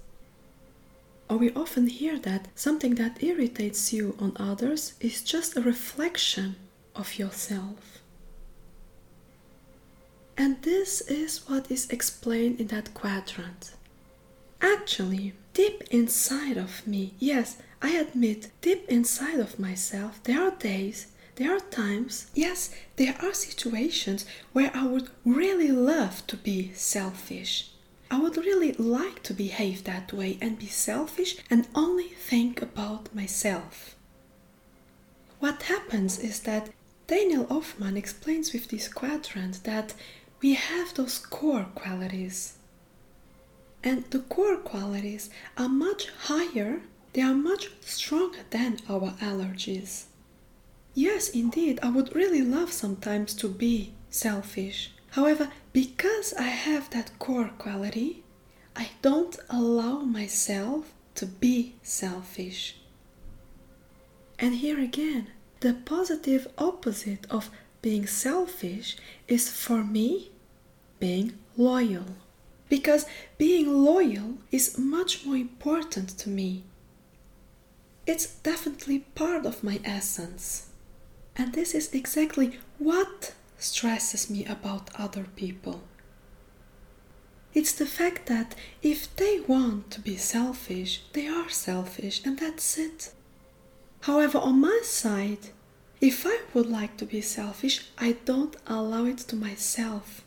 Or 1.30 1.38
we 1.38 1.54
often 1.54 1.86
hear 1.86 2.18
that 2.18 2.48
something 2.56 2.96
that 2.96 3.22
irritates 3.22 3.94
you 3.94 4.18
on 4.20 4.36
others 4.40 4.94
is 5.00 5.22
just 5.22 5.56
a 5.56 5.62
reflection 5.62 6.56
of 6.96 7.20
yourself. 7.20 8.02
And 10.40 10.60
this 10.64 11.02
is 11.02 11.48
what 11.48 11.70
is 11.70 11.88
explained 11.92 12.60
in 12.60 12.66
that 12.70 12.96
quadrant. 12.96 13.74
Actually, 14.60 15.34
deep 15.54 15.84
inside 15.92 16.58
of 16.58 16.88
me, 16.88 17.14
yes, 17.20 17.58
I 17.82 17.92
admit, 17.92 18.52
deep 18.62 18.88
inside 18.90 19.40
of 19.40 19.60
myself, 19.60 20.22
there 20.24 20.42
are 20.42 20.52
days, 20.52 21.08
there 21.36 21.56
are 21.56 21.60
times, 21.60 22.28
yes, 22.34 22.76
there 22.98 23.16
are 23.22 23.34
situations 23.34 24.26
where 24.52 24.72
I 24.74 24.86
would 24.86 25.10
really 25.24 25.72
love 25.72 26.28
to 26.28 26.36
be 26.36 26.74
selfish. 26.74 27.70
I 28.12 28.20
would 28.20 28.38
really 28.38 28.74
like 28.74 29.24
to 29.24 29.34
behave 29.34 29.84
that 29.86 30.12
way 30.12 30.38
and 30.42 30.60
be 30.60 30.68
selfish 30.68 31.38
and 31.50 31.68
only 31.74 32.10
think 32.10 32.62
about 32.62 33.14
myself. 33.16 33.96
What 35.40 35.64
happens 35.64 36.20
is 36.20 36.42
that 36.42 36.70
Daniel 37.08 37.46
Ofman 37.46 37.96
explains 37.96 38.52
with 38.52 38.68
this 38.68 38.88
quadrant 38.88 39.64
that 39.64 39.94
we 40.42 40.56
have 40.56 40.94
those 40.94 41.18
core 41.18 41.68
qualities 41.76 42.58
and 43.84 44.04
the 44.12 44.20
core 44.20 44.58
qualities 44.58 45.30
are 45.58 45.70
much 45.70 46.10
higher, 46.24 46.82
they 47.14 47.22
are 47.22 47.34
much 47.34 47.70
stronger 47.82 48.40
than 48.50 48.78
our 48.88 49.12
allergies. 49.22 50.06
Yes, 50.94 51.30
indeed, 51.30 51.80
I 51.82 51.90
would 51.90 52.16
really 52.16 52.42
love 52.42 52.72
sometimes 52.72 53.34
to 53.36 53.48
be 53.48 53.94
selfish. 54.10 54.92
However, 55.12 55.50
because 55.74 56.34
I 56.34 56.44
have 56.44 56.90
that 56.92 57.18
core 57.20 57.52
quality, 57.58 58.24
I 58.76 58.90
don't 59.02 59.38
allow 59.50 60.00
myself 60.00 60.94
to 61.16 61.26
be 61.26 61.76
selfish. 61.82 62.76
And 64.38 64.56
here 64.56 64.80
again, 64.80 65.28
the 65.60 65.74
positive 65.74 66.48
opposite 66.58 67.26
of 67.30 67.50
being 67.82 68.08
selfish 68.08 68.98
is 69.28 69.50
for 69.50 69.84
me 69.84 70.32
being 71.00 71.38
loyal 71.58 72.06
because 72.70 73.06
being 73.38 73.84
loyal 73.84 74.38
is 74.52 74.78
much 74.78 75.26
more 75.26 75.36
important 75.36 76.10
to 76.20 76.30
me. 76.30 76.64
It's 78.12 78.26
definitely 78.26 79.06
part 79.14 79.46
of 79.46 79.64
my 79.64 79.80
essence. 79.86 80.70
And 81.36 81.54
this 81.54 81.76
is 81.76 81.94
exactly 81.94 82.58
what 82.80 83.36
stresses 83.60 84.32
me 84.32 84.44
about 84.46 84.90
other 84.98 85.28
people. 85.36 85.84
It's 87.54 87.72
the 87.72 87.86
fact 87.86 88.26
that 88.26 88.56
if 88.82 89.16
they 89.16 89.42
want 89.42 89.92
to 89.92 90.02
be 90.02 90.18
selfish, 90.18 91.04
they 91.14 91.28
are 91.28 91.50
selfish, 91.50 92.26
and 92.26 92.40
that's 92.40 92.80
it. 92.80 93.12
However, 94.02 94.40
on 94.40 94.60
my 94.60 94.80
side, 94.82 95.50
if 96.02 96.26
I 96.26 96.40
would 96.56 96.66
like 96.68 96.98
to 96.98 97.06
be 97.06 97.22
selfish, 97.22 97.92
I 98.00 98.14
don't 98.26 98.56
allow 98.66 99.06
it 99.06 99.20
to 99.30 99.36
myself. 99.36 100.24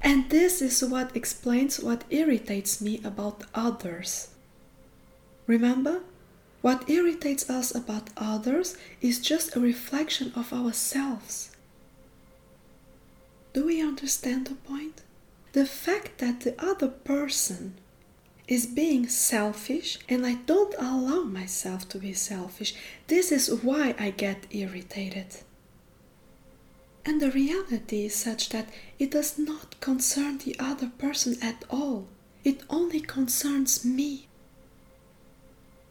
And 0.00 0.30
this 0.30 0.62
is 0.62 0.84
what 0.84 1.16
explains 1.16 1.80
what 1.80 2.04
irritates 2.08 2.80
me 2.80 3.00
about 3.02 3.42
others. 3.52 4.28
Remember, 5.48 6.02
what 6.60 6.88
irritates 6.90 7.48
us 7.48 7.74
about 7.74 8.10
others 8.16 8.76
is 9.00 9.20
just 9.20 9.54
a 9.54 9.60
reflection 9.60 10.32
of 10.34 10.52
ourselves. 10.52 11.50
Do 13.52 13.66
we 13.66 13.80
understand 13.80 14.46
the 14.46 14.54
point? 14.54 15.02
The 15.52 15.66
fact 15.66 16.18
that 16.18 16.40
the 16.40 16.54
other 16.62 16.88
person 16.88 17.74
is 18.46 18.66
being 18.66 19.08
selfish 19.08 19.98
and 20.08 20.26
I 20.26 20.34
don't 20.34 20.74
allow 20.78 21.22
myself 21.22 21.88
to 21.90 21.98
be 21.98 22.12
selfish, 22.12 22.74
this 23.06 23.30
is 23.30 23.50
why 23.62 23.94
I 23.98 24.10
get 24.10 24.46
irritated. 24.50 25.36
And 27.04 27.20
the 27.20 27.30
reality 27.30 28.06
is 28.06 28.14
such 28.14 28.50
that 28.50 28.68
it 28.98 29.10
does 29.10 29.38
not 29.38 29.80
concern 29.80 30.38
the 30.38 30.56
other 30.58 30.90
person 30.98 31.36
at 31.42 31.64
all. 31.70 32.08
It 32.44 32.62
only 32.68 33.00
concerns 33.00 33.84
me. 33.84 34.27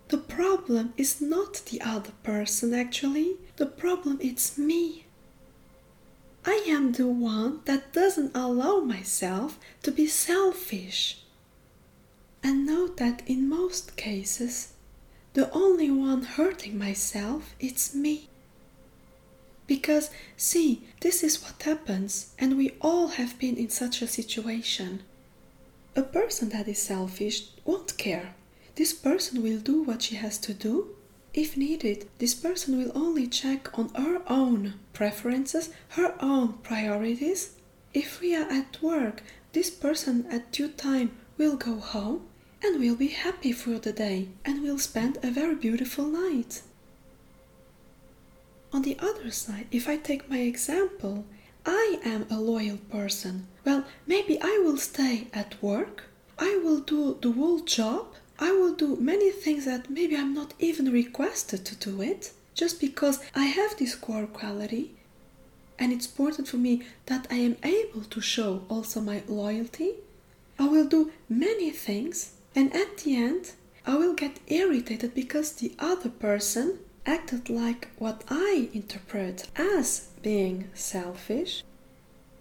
The 0.10 0.18
problem 0.18 0.94
is 0.96 1.20
not 1.20 1.62
the 1.66 1.82
other 1.82 2.14
person 2.24 2.74
actually, 2.74 3.36
the 3.58 3.66
problem 3.66 4.20
is 4.22 4.58
me. 4.58 5.06
I 6.46 6.64
am 6.68 6.94
the 6.94 7.08
one 7.08 7.60
that 7.66 7.92
doesn't 7.92 8.34
allow 8.34 8.80
myself 8.80 9.60
to 9.84 9.92
be 9.92 10.08
selfish. 10.08 11.20
And 12.42 12.66
note 12.66 12.96
that 12.98 13.22
in 13.28 13.50
most 13.50 13.98
cases, 13.98 14.74
the 15.34 15.52
only 15.52 15.92
one 15.92 16.24
hurting 16.24 16.78
myself 16.78 17.54
is 17.60 17.94
me. 17.94 18.30
Because, 19.68 20.10
see, 20.38 20.88
this 21.02 21.22
is 21.22 21.44
what 21.44 21.62
happens, 21.62 22.34
and 22.40 22.58
we 22.58 22.78
all 22.80 23.10
have 23.10 23.38
been 23.38 23.58
in 23.58 23.70
such 23.70 24.02
a 24.02 24.08
situation. 24.08 25.04
A 25.98 26.02
person 26.02 26.48
that 26.50 26.70
is 26.70 26.82
selfish 26.82 27.50
won't 27.66 27.98
care. 27.98 28.36
This 28.78 28.94
person 28.94 29.42
will 29.42 29.58
do 29.58 29.82
what 29.82 30.04
she 30.04 30.18
has 30.18 30.38
to 30.38 30.54
do. 30.54 30.96
If 31.34 31.58
needed, 31.58 32.08
this 32.20 32.36
person 32.36 32.78
will 32.78 32.92
only 32.94 33.26
check 33.26 33.76
on 33.78 33.90
her 33.96 34.22
own 34.28 34.76
preferences, 34.94 35.72
her 35.90 36.14
own 36.20 36.60
priorities. 36.62 37.54
If 37.96 38.22
we 38.22 38.36
are 38.36 38.48
at 38.52 38.80
work, 38.80 39.24
this 39.52 39.72
person 39.72 40.28
at 40.30 40.52
due 40.52 40.68
time 40.68 41.10
will 41.40 41.58
go 41.58 41.80
home 41.80 42.28
and 42.64 42.80
will 42.80 42.96
be 42.96 43.08
happy 43.08 43.52
for 43.52 43.80
the 43.80 43.92
day 43.92 44.28
and 44.46 44.62
will 44.62 44.78
spend 44.78 45.18
a 45.24 45.32
very 45.32 45.56
beautiful 45.56 46.06
night. 46.06 46.62
On 48.72 48.84
the 48.84 48.98
other 49.00 49.32
side, 49.32 49.66
if 49.72 49.90
I 49.90 49.98
take 49.98 50.30
my 50.30 50.42
example, 50.42 51.26
I 51.66 52.00
am 52.06 52.28
a 52.30 52.40
loyal 52.40 52.78
person. 52.92 53.48
Well, 53.66 53.86
maybe 54.06 54.40
I 54.40 54.62
will 54.64 54.78
stay 54.78 55.30
at 55.34 55.62
work, 55.64 56.04
I 56.38 56.62
will 56.64 56.80
do 56.80 57.18
the 57.20 57.32
whole 57.32 57.62
job, 57.62 58.14
I 58.40 58.52
will 58.52 58.74
do 58.76 58.96
many 58.98 59.32
things 59.32 59.66
that 59.66 59.90
maybe 59.90 60.16
I'm 60.16 60.34
not 60.34 60.54
even 60.60 60.92
requested 60.92 61.66
to 61.66 61.76
do 61.76 62.02
it, 62.02 62.32
just 62.54 62.80
because 62.80 63.20
I 63.36 63.46
have 63.46 63.78
this 63.78 63.96
core 63.96 64.28
quality. 64.28 64.92
And 65.80 65.92
it's 65.92 66.06
important 66.08 66.48
for 66.48 66.58
me 66.58 66.84
that 67.08 67.28
I 67.32 67.36
am 67.36 67.58
able 67.64 68.04
to 68.04 68.22
show 68.22 68.64
also 68.70 69.02
my 69.02 69.24
loyalty. 69.28 69.94
I 70.60 70.68
will 70.68 70.86
do 70.88 71.12
many 71.30 71.72
things, 71.72 72.34
and 72.56 72.76
at 72.76 72.98
the 72.98 73.16
end, 73.16 73.52
I 73.86 73.96
will 73.96 74.14
get 74.14 74.40
irritated 74.48 75.14
because 75.14 75.54
the 75.54 75.74
other 75.80 76.10
person 76.10 76.80
acted 77.06 77.50
like 77.50 77.88
what 77.98 78.24
I 78.30 78.70
interpret 78.74 79.48
as 79.56 80.10
being 80.22 80.70
selfish. 80.74 81.64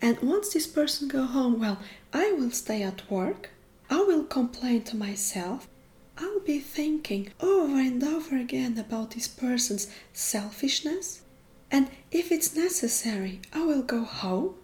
And 0.02 0.18
once 0.20 0.52
this 0.52 0.66
person 0.66 1.08
go 1.08 1.24
home, 1.24 1.60
well, 1.60 1.78
I 2.12 2.32
will 2.32 2.50
stay 2.50 2.82
at 2.82 3.08
work. 3.10 3.50
I 3.88 3.98
will 4.02 4.24
complain 4.24 4.82
to 4.84 4.96
myself. 4.96 5.68
I'll 6.18 6.40
be 6.40 6.60
thinking 6.60 7.30
over 7.40 7.76
and 7.76 8.02
over 8.02 8.36
again 8.36 8.78
about 8.78 9.12
this 9.12 9.28
person's 9.28 9.88
selfishness. 10.12 11.22
And 11.70 11.90
if 12.10 12.30
it's 12.32 12.54
necessary, 12.56 13.40
I 13.52 13.64
will 13.64 13.82
go 13.82 14.04
home. 14.04 14.54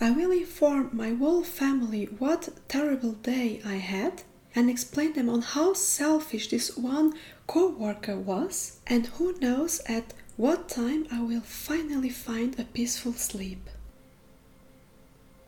I 0.00 0.10
will 0.10 0.32
inform 0.32 0.90
my 0.92 1.10
whole 1.10 1.44
family 1.44 2.06
what 2.06 2.48
terrible 2.68 3.12
day 3.12 3.60
I 3.64 3.76
had 3.76 4.22
and 4.54 4.68
explain 4.68 5.14
them 5.14 5.28
on 5.28 5.42
how 5.42 5.72
selfish 5.74 6.48
this 6.50 6.76
one 6.76 7.14
co-worker 7.46 8.16
was 8.16 8.80
and 8.86 9.06
who 9.06 9.38
knows 9.40 9.80
at 9.86 10.12
what 10.36 10.68
time 10.68 11.06
I 11.10 11.22
will 11.22 11.40
finally 11.40 12.10
find 12.10 12.58
a 12.58 12.64
peaceful 12.64 13.12
sleep. 13.12 13.68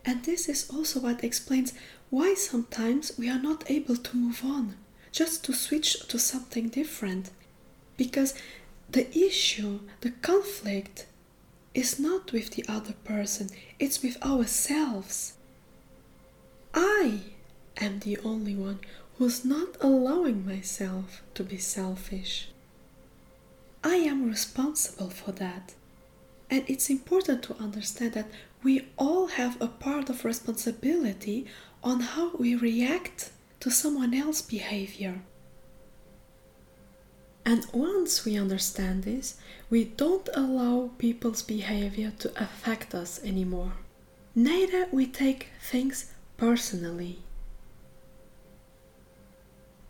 And 0.05 0.25
this 0.25 0.49
is 0.49 0.71
also 0.71 1.01
what 1.01 1.25
explains 1.25 1.73
why 2.11 2.35
sometimes 2.35 3.13
we 3.19 3.29
are 3.29 3.41
not 3.41 3.71
able 3.71 3.97
to 3.97 4.17
move 4.17 4.45
on, 4.45 4.77
just 5.15 5.45
to 5.45 5.53
switch 5.53 6.09
to 6.09 6.19
something 6.19 6.69
different. 6.69 7.31
Because 7.97 8.35
the 8.91 9.09
issue, 9.17 9.79
the 10.01 10.11
conflict, 10.11 11.07
is 11.73 12.01
not 12.01 12.33
with 12.33 12.51
the 12.51 12.65
other 12.69 12.95
person, 13.05 13.49
it's 13.79 14.03
with 14.03 14.21
ourselves. 14.23 15.35
I 16.75 17.21
am 17.77 18.01
the 18.01 18.19
only 18.25 18.57
one 18.57 18.81
who's 19.19 19.45
not 19.45 19.77
allowing 19.81 20.45
myself 20.45 21.23
to 21.35 21.45
be 21.45 21.59
selfish. 21.59 22.49
I 23.85 23.97
am 23.97 24.29
responsible 24.29 25.11
for 25.11 25.31
that. 25.33 25.75
And 26.51 26.65
it's 26.67 26.91
important 26.91 27.45
to 27.45 27.57
understand 27.63 28.15
that 28.15 28.31
we 28.65 28.89
all 28.97 29.29
have 29.29 29.61
a 29.63 29.69
part 29.69 30.11
of 30.11 30.25
responsibility 30.25 31.47
on 31.83 32.01
how 32.01 32.35
we 32.37 32.57
react 32.57 33.31
to 33.65 33.71
someone 33.71 34.13
else's 34.13 34.43
behavior. 34.43 35.23
And 37.47 37.65
once 37.73 38.23
we 38.23 38.37
understand 38.37 39.05
this, 39.05 39.39
we 39.71 39.85
don't 39.85 40.29
allow 40.35 40.91
people's 40.99 41.41
behavior 41.41 42.13
to 42.19 42.29
affect 42.37 42.95
us 42.95 43.25
anymore. 43.25 43.73
Neither 44.35 44.87
we 44.93 45.07
take 45.07 45.49
things 45.63 46.13
personally. 46.37 47.21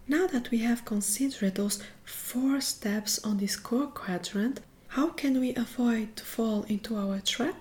Now 0.06 0.28
that 0.28 0.52
we 0.52 0.58
have 0.58 0.84
considered 0.84 1.56
those 1.56 1.82
four 2.04 2.60
steps 2.60 3.18
on 3.24 3.38
this 3.38 3.56
core 3.56 3.88
quadrant, 3.88 4.60
how 4.86 5.08
can 5.08 5.40
we 5.40 5.52
avoid 5.56 6.14
to 6.14 6.24
fall 6.24 6.62
into 6.68 6.94
our 6.96 7.18
trap? 7.18 7.56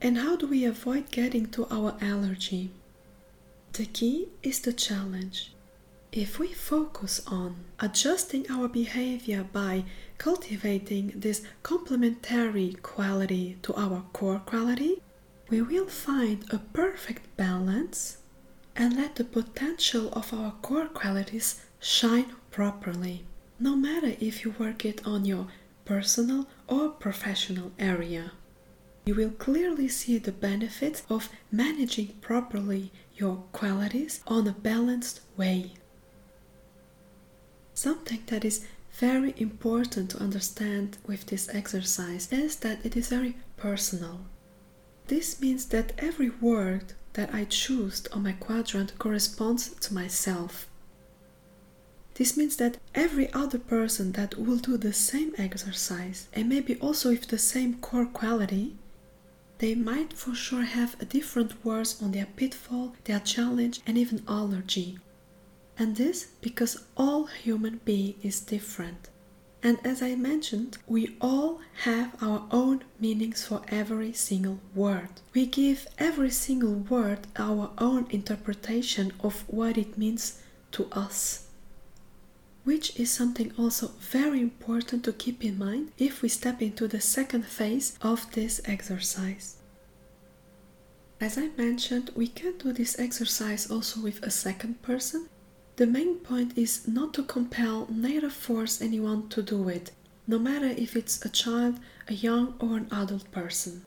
And 0.00 0.18
how 0.18 0.36
do 0.36 0.46
we 0.46 0.64
avoid 0.64 1.10
getting 1.10 1.46
to 1.46 1.66
our 1.72 1.96
allergy? 2.00 2.70
The 3.72 3.86
key 3.86 4.28
is 4.44 4.60
the 4.60 4.72
challenge. 4.72 5.50
If 6.16 6.38
we 6.38 6.48
focus 6.54 7.20
on 7.26 7.56
adjusting 7.78 8.50
our 8.50 8.68
behavior 8.68 9.44
by 9.52 9.84
cultivating 10.16 11.12
this 11.14 11.42
complementary 11.62 12.72
quality 12.80 13.58
to 13.60 13.74
our 13.74 14.02
core 14.14 14.40
quality, 14.46 15.02
we 15.50 15.60
will 15.60 15.88
find 15.88 16.42
a 16.50 16.56
perfect 16.56 17.36
balance 17.36 18.16
and 18.74 18.96
let 18.96 19.16
the 19.16 19.24
potential 19.24 20.08
of 20.14 20.32
our 20.32 20.52
core 20.62 20.86
qualities 20.86 21.60
shine 21.80 22.32
properly, 22.50 23.26
no 23.60 23.76
matter 23.76 24.16
if 24.18 24.42
you 24.42 24.54
work 24.58 24.86
it 24.86 25.06
on 25.06 25.26
your 25.26 25.48
personal 25.84 26.46
or 26.66 26.88
professional 26.88 27.72
area. 27.78 28.32
You 29.04 29.16
will 29.16 29.32
clearly 29.32 29.88
see 29.88 30.16
the 30.16 30.32
benefits 30.32 31.02
of 31.10 31.28
managing 31.52 32.14
properly 32.22 32.90
your 33.16 33.44
qualities 33.52 34.22
on 34.26 34.48
a 34.48 34.52
balanced 34.52 35.20
way. 35.36 35.72
Something 37.86 38.24
that 38.26 38.44
is 38.44 38.66
very 38.98 39.32
important 39.36 40.10
to 40.10 40.18
understand 40.18 40.98
with 41.06 41.26
this 41.26 41.48
exercise 41.54 42.26
is 42.32 42.56
that 42.56 42.84
it 42.84 42.96
is 42.96 43.10
very 43.10 43.36
personal. 43.56 44.22
This 45.06 45.40
means 45.40 45.66
that 45.66 45.92
every 45.96 46.30
word 46.30 46.94
that 47.12 47.32
I 47.32 47.44
choose 47.44 48.04
on 48.12 48.24
my 48.24 48.32
quadrant 48.32 48.98
corresponds 48.98 49.68
to 49.68 49.94
myself. 49.94 50.66
This 52.14 52.36
means 52.36 52.56
that 52.56 52.78
every 52.92 53.32
other 53.32 53.60
person 53.60 54.10
that 54.18 54.36
will 54.36 54.56
do 54.56 54.76
the 54.76 54.92
same 54.92 55.32
exercise 55.38 56.26
and 56.32 56.48
maybe 56.48 56.80
also 56.80 57.10
with 57.10 57.28
the 57.28 57.38
same 57.38 57.74
core 57.74 58.06
quality, 58.06 58.74
they 59.58 59.76
might 59.76 60.12
for 60.12 60.34
sure 60.34 60.64
have 60.64 60.96
a 61.00 61.04
different 61.04 61.64
words 61.64 62.02
on 62.02 62.10
their 62.10 62.26
pitfall, 62.34 62.96
their 63.04 63.20
challenge, 63.20 63.80
and 63.86 63.96
even 63.96 64.24
allergy. 64.26 64.98
And 65.78 65.96
this 65.96 66.28
because 66.40 66.84
all 66.96 67.26
human 67.26 67.80
being 67.84 68.14
is 68.22 68.40
different. 68.40 69.10
And 69.62 69.78
as 69.84 70.00
I 70.00 70.14
mentioned, 70.14 70.78
we 70.86 71.16
all 71.20 71.60
have 71.84 72.16
our 72.22 72.46
own 72.50 72.84
meanings 73.00 73.44
for 73.44 73.62
every 73.68 74.12
single 74.12 74.60
word. 74.74 75.08
We 75.34 75.46
give 75.46 75.86
every 75.98 76.30
single 76.30 76.74
word 76.74 77.26
our 77.36 77.70
own 77.78 78.06
interpretation 78.10 79.12
of 79.20 79.44
what 79.48 79.76
it 79.76 79.98
means 79.98 80.40
to 80.72 80.88
us 80.92 81.46
which 82.66 82.98
is 82.98 83.08
something 83.08 83.52
also 83.56 83.92
very 84.00 84.40
important 84.40 85.04
to 85.04 85.12
keep 85.12 85.44
in 85.44 85.56
mind 85.56 85.92
if 85.98 86.20
we 86.20 86.28
step 86.28 86.60
into 86.60 86.88
the 86.88 87.00
second 87.00 87.46
phase 87.46 87.96
of 88.02 88.28
this 88.32 88.60
exercise. 88.64 89.58
As 91.20 91.38
I 91.38 91.50
mentioned, 91.56 92.10
we 92.16 92.26
can 92.26 92.58
do 92.58 92.72
this 92.72 92.98
exercise 92.98 93.70
also 93.70 94.00
with 94.00 94.20
a 94.24 94.32
second 94.32 94.82
person. 94.82 95.28
The 95.76 95.86
main 95.86 96.16
point 96.16 96.56
is 96.56 96.88
not 96.88 97.12
to 97.14 97.22
compel, 97.22 97.86
neither 97.90 98.30
force 98.30 98.80
anyone 98.80 99.28
to 99.28 99.42
do 99.42 99.68
it, 99.68 99.92
no 100.26 100.38
matter 100.38 100.68
if 100.68 100.96
it's 100.96 101.22
a 101.22 101.28
child, 101.28 101.78
a 102.08 102.14
young, 102.14 102.54
or 102.60 102.78
an 102.78 102.88
adult 102.90 103.30
person. 103.30 103.84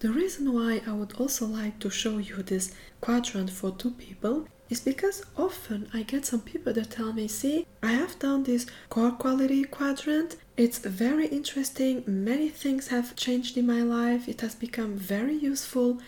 The 0.00 0.10
reason 0.10 0.52
why 0.52 0.82
I 0.86 0.92
would 0.92 1.12
also 1.14 1.46
like 1.46 1.78
to 1.78 1.88
show 1.88 2.18
you 2.18 2.42
this 2.42 2.74
quadrant 3.00 3.50
for 3.50 3.70
two 3.70 3.92
people 3.92 4.48
is 4.68 4.80
because 4.80 5.22
often 5.36 5.88
I 5.94 6.02
get 6.02 6.26
some 6.26 6.40
people 6.40 6.72
that 6.72 6.90
tell 6.90 7.12
me, 7.12 7.28
see, 7.28 7.64
I 7.80 7.92
have 7.92 8.18
done 8.18 8.42
this 8.42 8.66
core 8.90 9.12
quality 9.12 9.62
quadrant. 9.64 10.36
It's 10.56 10.78
very 10.78 11.28
interesting. 11.28 12.02
Many 12.06 12.48
things 12.48 12.88
have 12.88 13.14
changed 13.14 13.56
in 13.56 13.66
my 13.66 13.82
life. 13.82 14.28
It 14.28 14.40
has 14.40 14.56
become 14.56 14.96
very 14.96 15.34
useful. 15.34 16.00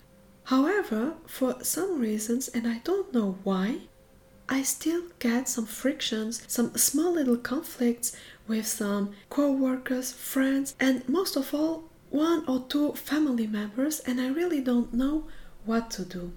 However, 0.45 1.15
for 1.27 1.63
some 1.63 2.01
reasons, 2.01 2.49
and 2.49 2.67
I 2.67 2.79
don't 2.79 3.15
know 3.15 3.39
why, 3.45 3.83
I 4.49 4.63
still 4.63 5.03
get 5.19 5.49
some 5.49 5.67
frictions, 5.67 6.43
some 6.47 6.77
small 6.77 7.13
little 7.13 7.37
conflicts 7.37 8.17
with 8.47 8.67
some 8.67 9.13
co 9.29 9.51
workers, 9.51 10.13
friends, 10.13 10.77
and 10.79 11.09
most 11.09 11.37
of 11.37 11.53
all, 11.53 11.85
one 12.11 12.45
or 12.47 12.65
two 12.69 12.93
family 12.93 13.47
members, 13.47 14.01
and 14.01 14.21
I 14.21 14.29
really 14.29 14.61
don't 14.61 14.95
know 14.95 15.25
what 15.65 15.91
to 15.93 16.05
do. 16.05 16.33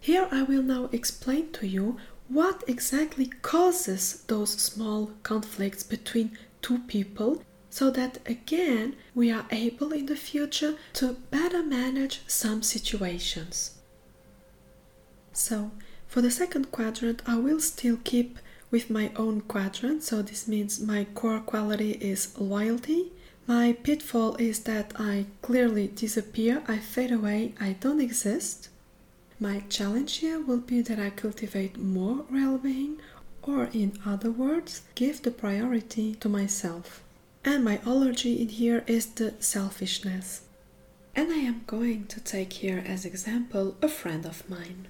Here 0.00 0.28
I 0.30 0.42
will 0.42 0.62
now 0.62 0.88
explain 0.92 1.52
to 1.52 1.66
you 1.66 1.96
what 2.28 2.64
exactly 2.66 3.26
causes 3.42 4.22
those 4.26 4.50
small 4.50 5.12
conflicts 5.22 5.82
between 5.82 6.36
two 6.62 6.78
people 6.80 7.42
so 7.70 7.90
that 7.90 8.18
again 8.26 8.96
we 9.14 9.30
are 9.30 9.46
able 9.50 9.92
in 9.92 10.06
the 10.06 10.16
future 10.16 10.76
to 10.94 11.16
better 11.30 11.62
manage 11.62 12.22
some 12.26 12.62
situations. 12.62 13.78
So, 15.32 15.70
for 16.08 16.22
the 16.22 16.30
second 16.30 16.72
quadrant, 16.72 17.22
I 17.26 17.36
will 17.36 17.60
still 17.60 17.98
keep 18.02 18.38
with 18.70 18.90
my 18.90 19.12
own 19.14 19.42
quadrant, 19.42 20.02
so 20.02 20.22
this 20.22 20.48
means 20.48 20.80
my 20.80 21.04
core 21.14 21.40
quality 21.40 21.92
is 21.92 22.38
loyalty. 22.38 23.12
My 23.46 23.72
pitfall 23.72 24.36
is 24.36 24.60
that 24.60 24.92
I 24.98 25.26
clearly 25.42 25.86
disappear, 25.88 26.62
I 26.66 26.78
fade 26.78 27.12
away, 27.12 27.54
I 27.60 27.76
don't 27.80 28.00
exist. 28.00 28.68
My 29.38 29.60
challenge 29.68 30.16
here 30.16 30.40
will 30.40 30.58
be 30.58 30.80
that 30.82 30.98
I 30.98 31.10
cultivate 31.10 31.78
more 31.78 32.24
well 32.30 32.58
being, 32.58 32.98
or 33.42 33.68
in 33.72 33.98
other 34.04 34.30
words, 34.30 34.82
give 34.94 35.22
the 35.22 35.30
priority 35.30 36.14
to 36.16 36.28
myself. 36.28 37.02
And 37.44 37.64
my 37.64 37.80
allergy 37.86 38.40
in 38.42 38.48
here 38.48 38.82
is 38.86 39.06
the 39.06 39.34
selfishness. 39.40 40.42
And 41.14 41.32
I 41.32 41.36
am 41.36 41.62
going 41.66 42.06
to 42.08 42.20
take 42.20 42.54
here 42.54 42.82
as 42.86 43.04
example 43.04 43.76
a 43.80 43.88
friend 43.88 44.26
of 44.26 44.48
mine. 44.50 44.88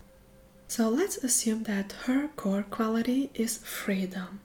So 0.69 0.91
let's 0.91 1.17
assume 1.17 1.63
that 1.63 1.93
her 2.05 2.29
core 2.37 2.63
quality 2.63 3.31
is 3.35 3.57
freedom. 3.59 4.41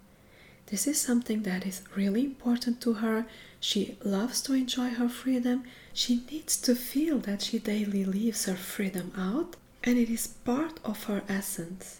This 0.67 0.88
is 0.88 0.99
something 0.99 1.43
that 1.43 1.67
is 1.67 1.83
really 1.95 2.23
important 2.23 2.79
to 2.81 2.93
her. 2.93 3.25
She 3.59 3.97
loves 4.03 4.41
to 4.43 4.53
enjoy 4.53 4.91
her 4.91 5.09
freedom. 5.09 5.65
She 5.93 6.23
needs 6.31 6.55
to 6.62 6.75
feel 6.75 7.19
that 7.19 7.41
she 7.41 7.59
daily 7.59 8.05
lives 8.05 8.45
her 8.45 8.55
freedom 8.55 9.12
out 9.17 9.57
and 9.83 9.97
it 9.97 10.09
is 10.09 10.27
part 10.27 10.79
of 10.86 11.03
her 11.03 11.23
essence. 11.27 11.99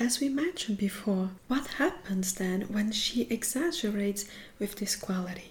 As 0.00 0.20
we 0.20 0.30
mentioned 0.30 0.78
before, 0.78 1.30
what 1.48 1.66
happens 1.78 2.34
then 2.34 2.62
when 2.62 2.92
she 2.92 3.22
exaggerates 3.24 4.24
with 4.58 4.76
this 4.76 4.96
quality? 4.96 5.50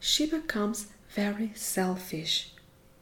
She 0.00 0.26
becomes 0.26 0.86
very 1.10 1.52
selfish 1.54 2.52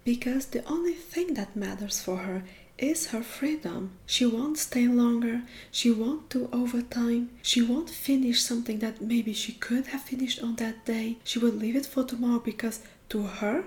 because 0.03 0.46
the 0.46 0.64
only 0.64 0.94
thing 0.94 1.35
that 1.35 1.55
matters 1.55 2.01
for 2.01 2.18
her 2.18 2.42
is 2.79 3.09
her 3.09 3.23
freedom. 3.23 3.93
She 4.07 4.27
won't 4.27 4.59
stay 4.59 4.87
longer, 4.87 5.43
she 5.71 5.91
won't 5.91 6.29
do 6.29 6.49
overtime, 6.53 7.31
she 7.43 7.62
won't 7.62 7.91
finish 7.91 8.43
something 8.43 8.79
that 8.81 9.01
maybe 9.01 9.33
she 9.33 9.53
could 9.53 9.87
have 9.89 10.03
finished 10.03 10.43
on 10.43 10.57
that 10.57 10.85
day. 10.85 11.19
She 11.25 11.39
will 11.39 11.53
leave 11.53 11.77
it 11.77 11.87
for 11.87 12.05
tomorrow 12.05 12.41
because 12.41 12.81
to 13.09 13.23
her 13.23 13.65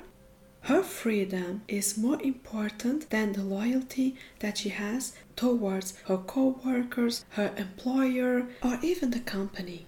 her 0.61 0.83
freedom 0.83 1.61
is 1.67 1.97
more 1.97 2.21
important 2.21 3.09
than 3.09 3.31
the 3.33 3.43
loyalty 3.43 4.15
that 4.39 4.57
she 4.57 4.69
has 4.69 5.13
towards 5.35 5.93
her 6.05 6.17
co 6.17 6.59
workers, 6.65 7.25
her 7.29 7.53
employer, 7.57 8.47
or 8.61 8.77
even 8.81 9.11
the 9.11 9.21
company. 9.21 9.85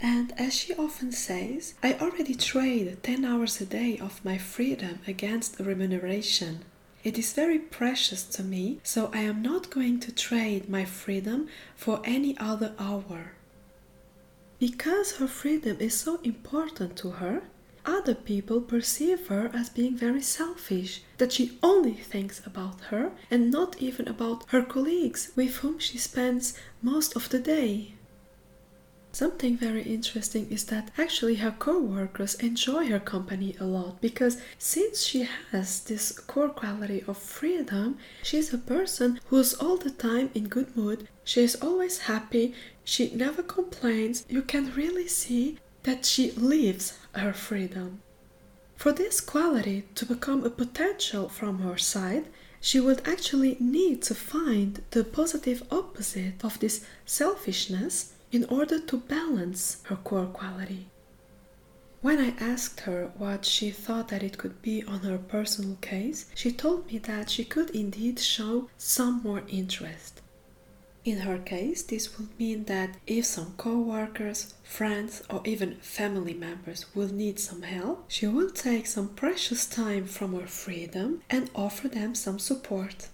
And 0.00 0.32
as 0.38 0.54
she 0.54 0.74
often 0.74 1.12
says, 1.12 1.74
I 1.82 1.94
already 1.94 2.34
trade 2.34 3.02
10 3.02 3.24
hours 3.24 3.60
a 3.60 3.64
day 3.66 3.98
of 3.98 4.24
my 4.24 4.36
freedom 4.36 4.98
against 5.06 5.58
remuneration. 5.58 6.64
It 7.04 7.18
is 7.18 7.34
very 7.34 7.58
precious 7.58 8.24
to 8.24 8.42
me, 8.42 8.80
so 8.82 9.10
I 9.12 9.20
am 9.20 9.42
not 9.42 9.68
going 9.68 10.00
to 10.00 10.10
trade 10.10 10.70
my 10.70 10.86
freedom 10.86 11.48
for 11.76 12.00
any 12.02 12.36
other 12.38 12.74
hour. 12.78 13.32
Because 14.58 15.16
her 15.16 15.28
freedom 15.28 15.76
is 15.80 15.94
so 15.94 16.18
important 16.22 16.96
to 16.96 17.10
her, 17.10 17.42
other 17.84 18.14
people 18.14 18.62
perceive 18.62 19.26
her 19.26 19.50
as 19.52 19.68
being 19.68 19.94
very 19.94 20.22
selfish, 20.22 21.02
that 21.18 21.32
she 21.32 21.58
only 21.62 21.92
thinks 21.92 22.40
about 22.46 22.80
her 22.88 23.12
and 23.30 23.50
not 23.50 23.76
even 23.82 24.08
about 24.08 24.44
her 24.48 24.62
colleagues 24.62 25.30
with 25.36 25.56
whom 25.56 25.78
she 25.78 25.98
spends 25.98 26.54
most 26.80 27.14
of 27.14 27.28
the 27.28 27.38
day. 27.38 27.92
Something 29.14 29.56
very 29.56 29.82
interesting 29.82 30.50
is 30.50 30.64
that 30.64 30.90
actually 30.98 31.36
her 31.36 31.54
co-workers 31.56 32.34
enjoy 32.34 32.88
her 32.88 32.98
company 32.98 33.54
a 33.60 33.64
lot 33.64 34.00
because 34.00 34.38
since 34.58 35.04
she 35.04 35.28
has 35.52 35.78
this 35.84 36.18
core 36.18 36.48
quality 36.48 37.04
of 37.06 37.16
freedom, 37.16 37.96
she's 38.24 38.52
a 38.52 38.58
person 38.58 39.20
who's 39.26 39.54
all 39.54 39.76
the 39.76 39.92
time 39.92 40.30
in 40.34 40.48
good 40.48 40.76
mood. 40.76 41.06
She 41.22 41.44
is 41.44 41.54
always 41.62 42.10
happy. 42.10 42.54
She 42.82 43.14
never 43.14 43.44
complains. 43.44 44.26
You 44.28 44.42
can 44.42 44.74
really 44.74 45.06
see 45.06 45.58
that 45.84 46.04
she 46.04 46.32
lives 46.32 46.98
her 47.14 47.32
freedom. 47.32 48.02
For 48.74 48.90
this 48.90 49.20
quality 49.20 49.84
to 49.94 50.06
become 50.06 50.42
a 50.42 50.50
potential 50.50 51.28
from 51.28 51.60
her 51.60 51.78
side, 51.78 52.26
she 52.60 52.80
would 52.80 53.06
actually 53.06 53.58
need 53.60 54.02
to 54.02 54.14
find 54.16 54.82
the 54.90 55.04
positive 55.04 55.62
opposite 55.70 56.42
of 56.42 56.58
this 56.58 56.84
selfishness 57.06 58.13
in 58.34 58.44
order 58.46 58.80
to 58.80 58.96
balance 58.96 59.76
her 59.84 59.94
core 59.94 60.26
quality. 60.26 60.88
When 62.02 62.18
I 62.18 62.34
asked 62.42 62.80
her 62.80 63.12
what 63.16 63.44
she 63.44 63.70
thought 63.70 64.08
that 64.08 64.24
it 64.24 64.38
could 64.38 64.60
be 64.60 64.82
on 64.82 65.00
her 65.00 65.18
personal 65.18 65.76
case, 65.76 66.26
she 66.34 66.50
told 66.50 66.88
me 66.88 66.98
that 66.98 67.30
she 67.30 67.44
could 67.44 67.70
indeed 67.70 68.18
show 68.18 68.68
some 68.76 69.22
more 69.22 69.44
interest. 69.46 70.20
In 71.04 71.18
her 71.18 71.38
case, 71.38 71.84
this 71.84 72.18
would 72.18 72.36
mean 72.36 72.64
that 72.64 72.96
if 73.06 73.24
some 73.24 73.54
co 73.56 73.78
workers, 73.78 74.54
friends, 74.64 75.22
or 75.30 75.40
even 75.44 75.76
family 75.76 76.34
members 76.34 76.86
will 76.92 77.12
need 77.12 77.38
some 77.38 77.62
help, 77.62 78.04
she 78.08 78.26
will 78.26 78.50
take 78.50 78.88
some 78.88 79.10
precious 79.10 79.64
time 79.64 80.06
from 80.06 80.34
her 80.34 80.48
freedom 80.48 81.22
and 81.30 81.50
offer 81.54 81.86
them 81.86 82.16
some 82.16 82.40
support. 82.40 83.08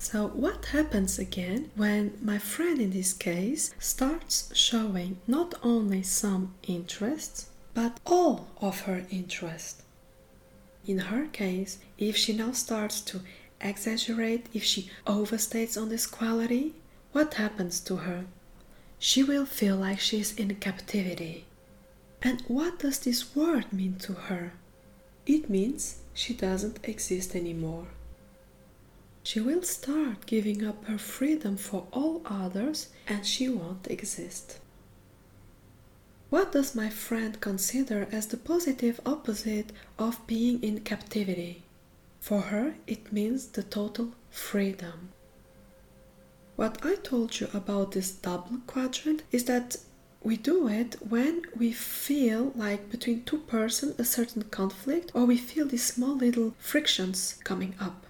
So, 0.00 0.28
what 0.28 0.66
happens 0.66 1.18
again 1.18 1.72
when 1.74 2.16
my 2.22 2.38
friend 2.38 2.80
in 2.80 2.90
this 2.90 3.12
case 3.12 3.74
starts 3.80 4.48
showing 4.54 5.18
not 5.26 5.54
only 5.62 6.04
some 6.04 6.54
interest, 6.62 7.48
but 7.74 7.98
all 8.06 8.46
of 8.60 8.82
her 8.82 9.06
interest? 9.10 9.82
In 10.86 10.98
her 10.98 11.26
case, 11.26 11.78
if 11.98 12.16
she 12.16 12.32
now 12.32 12.52
starts 12.52 13.00
to 13.02 13.22
exaggerate, 13.60 14.46
if 14.54 14.62
she 14.62 14.88
overstates 15.04 15.76
on 15.76 15.88
this 15.88 16.06
quality, 16.06 16.74
what 17.10 17.34
happens 17.34 17.80
to 17.80 17.96
her? 17.96 18.24
She 19.00 19.24
will 19.24 19.46
feel 19.46 19.76
like 19.76 19.98
she 19.98 20.20
is 20.20 20.32
in 20.36 20.54
captivity. 20.54 21.44
And 22.22 22.42
what 22.42 22.78
does 22.78 23.00
this 23.00 23.34
word 23.34 23.72
mean 23.72 23.96
to 23.96 24.12
her? 24.12 24.52
It 25.26 25.50
means 25.50 25.98
she 26.14 26.34
doesn't 26.34 26.78
exist 26.84 27.34
anymore 27.34 27.88
she 29.28 29.40
will 29.40 29.62
start 29.62 30.24
giving 30.24 30.66
up 30.66 30.86
her 30.86 30.96
freedom 30.96 31.54
for 31.54 31.86
all 31.92 32.22
others 32.24 32.88
and 33.06 33.26
she 33.26 33.46
won't 33.46 33.86
exist. 33.90 34.58
What 36.30 36.52
does 36.52 36.74
my 36.74 36.88
friend 36.88 37.38
consider 37.38 38.08
as 38.10 38.28
the 38.28 38.38
positive 38.38 38.98
opposite 39.04 39.70
of 39.98 40.26
being 40.26 40.62
in 40.62 40.80
captivity? 40.80 41.62
For 42.20 42.40
her, 42.40 42.76
it 42.86 43.12
means 43.12 43.48
the 43.48 43.62
total 43.62 44.12
freedom. 44.30 45.10
What 46.56 46.78
I 46.82 46.94
told 46.94 47.38
you 47.38 47.48
about 47.52 47.92
this 47.92 48.10
double 48.10 48.60
quadrant 48.66 49.24
is 49.30 49.44
that 49.44 49.76
we 50.22 50.38
do 50.38 50.68
it 50.68 50.96
when 51.06 51.42
we 51.54 51.72
feel 51.72 52.52
like 52.56 52.88
between 52.88 53.24
two 53.24 53.40
persons 53.40 54.00
a 54.00 54.06
certain 54.06 54.44
conflict 54.44 55.12
or 55.12 55.26
we 55.26 55.36
feel 55.36 55.66
these 55.66 55.84
small 55.84 56.16
little 56.16 56.54
frictions 56.58 57.34
coming 57.44 57.74
up. 57.78 58.06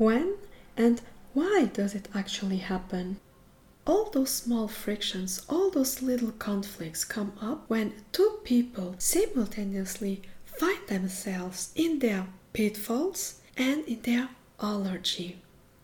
When 0.00 0.36
and 0.78 1.02
why 1.34 1.66
does 1.74 1.94
it 1.94 2.08
actually 2.14 2.56
happen? 2.56 3.20
All 3.86 4.08
those 4.08 4.30
small 4.30 4.66
frictions, 4.66 5.42
all 5.46 5.68
those 5.68 6.00
little 6.00 6.32
conflicts 6.32 7.04
come 7.04 7.34
up 7.38 7.68
when 7.68 7.92
two 8.10 8.38
people 8.42 8.94
simultaneously 8.96 10.22
find 10.46 10.88
themselves 10.88 11.70
in 11.74 11.98
their 11.98 12.28
pitfalls 12.54 13.42
and 13.58 13.84
in 13.84 14.00
their 14.00 14.30
allergy. 14.58 15.36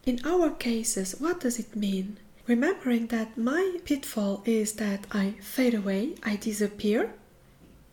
In 0.06 0.24
our 0.24 0.48
cases, 0.48 1.16
what 1.18 1.40
does 1.40 1.58
it 1.58 1.76
mean? 1.76 2.16
Remembering 2.46 3.08
that 3.08 3.36
my 3.36 3.80
pitfall 3.84 4.42
is 4.46 4.72
that 4.76 5.06
I 5.12 5.34
fade 5.42 5.74
away, 5.74 6.14
I 6.22 6.36
disappear. 6.36 7.12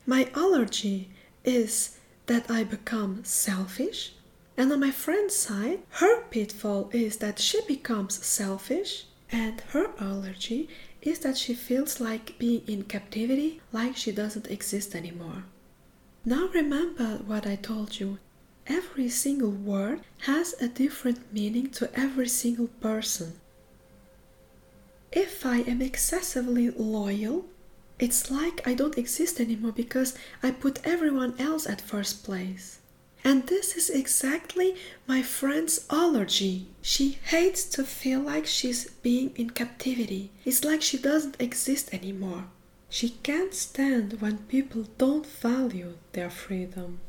My 0.06 0.30
allergy 0.36 1.10
is 1.44 1.98
that 2.28 2.50
I 2.50 2.64
become 2.64 3.26
selfish. 3.26 4.14
And 4.56 4.72
on 4.72 4.80
my 4.80 4.92
friend's 4.92 5.36
side, 5.36 5.80
her 6.02 6.22
pitfall 6.26 6.90
is 6.94 7.18
that 7.18 7.40
she 7.40 7.62
becomes 7.68 8.24
selfish, 8.26 9.06
and 9.32 9.62
her 9.72 9.90
allergy 10.00 10.70
is 11.02 11.20
that 11.20 11.38
she 11.38 11.54
feels 11.54 12.00
like 12.00 12.38
being 12.38 12.62
in 12.68 12.84
captivity, 12.84 13.62
like 13.72 13.98
she 13.98 14.12
doesn't 14.12 14.52
exist 14.52 14.96
anymore. 14.96 15.44
Now 16.24 16.48
remember 16.54 17.20
what 17.26 17.46
I 17.46 17.56
told 17.56 18.00
you. 18.00 18.20
Every 18.68 19.10
single 19.10 19.52
word 19.52 20.02
has 20.20 20.56
a 20.62 20.70
different 20.70 21.34
meaning 21.34 21.70
to 21.72 21.90
every 22.00 22.30
single 22.30 22.68
person. 22.80 23.34
If 25.12 25.46
I 25.46 25.58
am 25.62 25.82
excessively 25.82 26.70
loyal, 26.70 27.46
it's 28.00 28.32
like 28.32 28.66
I 28.66 28.74
don't 28.74 28.98
exist 28.98 29.40
anymore 29.40 29.74
because 29.74 30.16
I 30.42 30.52
put 30.52 30.86
everyone 30.86 31.36
else 31.40 31.68
at 31.68 31.82
first 31.82 32.24
place. 32.24 32.80
And 33.24 33.48
this 33.48 33.76
is 33.76 33.90
exactly 33.90 34.76
my 35.08 35.22
friend's 35.22 35.86
allergy. 35.90 36.68
She 36.82 37.20
hates 37.26 37.64
to 37.66 37.84
feel 37.86 38.20
like 38.20 38.46
she's 38.46 38.90
being 39.02 39.32
in 39.36 39.52
captivity. 39.52 40.32
It's 40.44 40.64
like 40.64 40.82
she 40.82 40.98
doesn't 40.98 41.42
exist 41.42 41.94
anymore. 41.94 42.46
She 42.90 43.10
can't 43.24 43.54
stand 43.54 44.22
when 44.22 44.40
people 44.50 44.88
don't 44.98 45.26
value 45.26 45.94
their 46.12 46.30
freedom. 46.30 47.00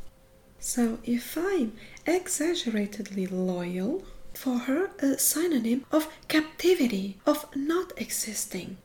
So 0.61 0.99
if 1.05 1.37
I'm 1.37 1.73
exaggeratedly 2.07 3.27
loyal, 3.27 4.05
for 4.33 4.59
her 4.61 4.91
a 5.01 5.19
synonym 5.19 5.85
of 5.93 6.09
captivity, 6.29 7.19
of 7.27 7.47
not 7.55 7.93
existing. 7.97 8.79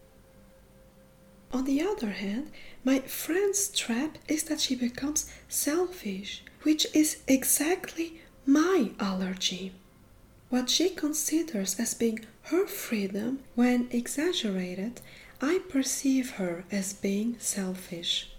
On 1.52 1.66
the 1.66 1.82
other 1.82 2.12
hand, 2.12 2.52
my 2.84 3.00
friend's 3.00 3.70
trap 3.70 4.18
is 4.28 4.44
that 4.44 4.62
she 4.62 4.76
becomes 4.76 5.30
selfish 5.48 6.44
which 6.64 6.88
is 6.94 7.18
exactly 7.28 8.22
my 8.46 8.92
allergy. 9.00 9.74
What 10.50 10.70
she 10.70 10.90
considers 10.90 11.80
as 11.80 11.94
being 11.94 12.26
her 12.44 12.66
freedom, 12.66 13.40
when 13.56 13.88
exaggerated, 13.92 15.02
I 15.42 15.60
perceive 15.70 16.32
her 16.32 16.66
as 16.72 16.94
being 16.94 17.38
selfish. 17.40 18.32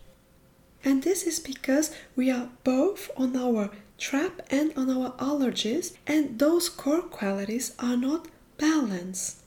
And 0.83 1.03
this 1.03 1.23
is 1.23 1.39
because 1.39 1.95
we 2.17 2.31
are 2.31 2.51
both 2.65 3.11
on 3.17 3.37
our 3.37 3.71
trap 3.97 4.43
and 4.51 4.73
on 4.77 4.91
our 4.91 5.13
allergies, 5.13 5.95
and 6.07 6.39
those 6.39 6.69
core 6.69 7.03
qualities 7.03 7.75
are 7.79 7.97
not 7.97 8.29
balanced. 8.59 9.39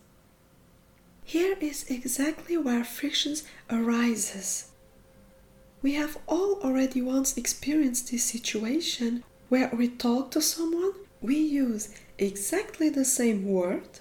Here 1.26 1.58
is 1.60 1.86
exactly 1.90 2.58
where 2.58 2.84
frictions 2.84 3.44
arises. 3.70 4.70
We 5.84 5.96
have 5.96 6.18
all 6.28 6.62
already 6.62 7.02
once 7.02 7.38
experienced 7.38 8.10
this 8.10 8.24
situation 8.24 9.22
where 9.50 9.70
we 9.76 9.90
talk 9.90 10.32
to 10.32 10.42
someone, 10.42 10.94
we 11.22 11.36
use 11.36 11.94
exactly 12.18 12.90
the 12.90 13.04
same 13.04 13.46
word, 13.46 14.00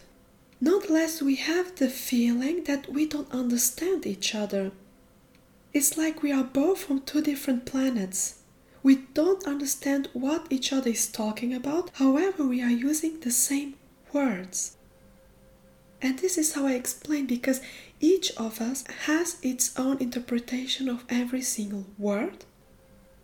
nonetheless, 0.61 1.21
we 1.21 1.35
have 1.35 1.75
the 1.75 1.89
feeling 1.89 2.63
that 2.65 2.89
we 2.89 3.05
don't 3.05 3.33
understand 3.33 4.07
each 4.07 4.33
other. 4.33 4.71
It's 5.75 5.99
like 5.99 6.23
we 6.23 6.31
are 6.31 6.45
both 6.45 6.85
from 6.85 7.01
two 7.01 7.21
different 7.21 7.67
planets. 7.67 8.39
We 8.85 8.97
don't 9.13 9.45
understand 9.45 10.09
what 10.13 10.47
each 10.51 10.73
other 10.73 10.91
is 10.91 11.09
talking 11.09 11.53
about, 11.53 11.91
however, 11.95 12.47
we 12.47 12.63
are 12.63 12.71
using 12.71 13.19
the 13.19 13.33
same 13.33 13.75
words. 14.13 14.77
And 16.01 16.19
this 16.19 16.39
is 16.39 16.55
how 16.55 16.67
I 16.67 16.75
explain 16.75 17.27
because 17.27 17.61
each 18.03 18.33
of 18.37 18.61
us 18.61 18.85
has 19.07 19.39
its 19.43 19.79
own 19.79 19.97
interpretation 19.99 20.89
of 20.89 21.05
every 21.09 21.41
single 21.41 21.87
word. 21.97 22.45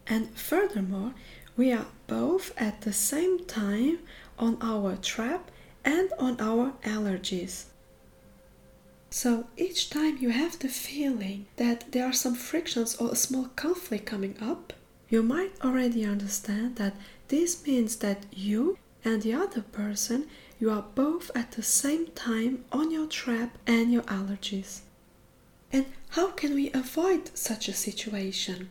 And 0.07 0.31
furthermore, 0.39 1.13
we 1.57 1.73
are 1.73 1.87
both 2.07 2.53
at 2.57 2.83
the 2.83 2.93
same 2.93 3.45
time 3.45 3.99
on 4.39 4.57
our 4.63 4.97
trap 4.97 5.51
and 5.85 6.11
on 6.19 6.41
our 6.41 6.73
allergies. 6.85 7.65
So 9.11 9.49
each 9.57 9.91
time 9.91 10.19
you 10.19 10.31
have 10.31 10.59
the 10.59 10.69
feeling 10.69 11.47
that 11.57 11.91
there 11.93 12.07
are 12.07 12.13
some 12.13 12.35
frictions 12.35 12.95
or 12.97 13.11
a 13.11 13.17
small 13.17 13.47
conflict 13.57 14.07
coming 14.07 14.37
up, 14.41 14.73
you 15.09 15.23
might 15.23 15.53
already 15.65 16.05
understand 16.05 16.77
that 16.77 16.95
this 17.29 17.67
means 17.67 17.97
that 17.97 18.27
you 18.31 18.79
and 19.05 19.23
the 19.23 19.33
other 19.33 19.63
person 19.63 20.29
you 20.61 20.71
are 20.71 20.85
both 20.95 21.31
at 21.35 21.53
the 21.53 21.63
same 21.63 22.07
time 22.09 22.65
on 22.73 22.91
your 22.91 23.07
trap 23.07 23.57
and 23.67 23.93
your 23.93 24.03
allergies. 24.03 24.81
And 25.73 25.87
how 26.11 26.31
can 26.31 26.55
we 26.55 26.73
avoid 26.73 27.37
such 27.37 27.69
a 27.69 27.73
situation? 27.75 28.71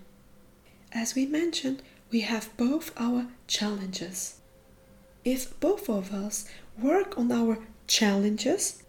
As 0.91 1.15
we 1.15 1.25
mentioned, 1.25 1.81
we 2.11 2.21
have 2.21 2.55
both 2.57 2.91
our 2.97 3.27
challenges. 3.47 4.39
If 5.23 5.59
both 5.59 5.89
of 5.89 6.13
us 6.13 6.45
work 6.81 7.17
on 7.17 7.31
our 7.31 7.59
challenges, 7.85 8.83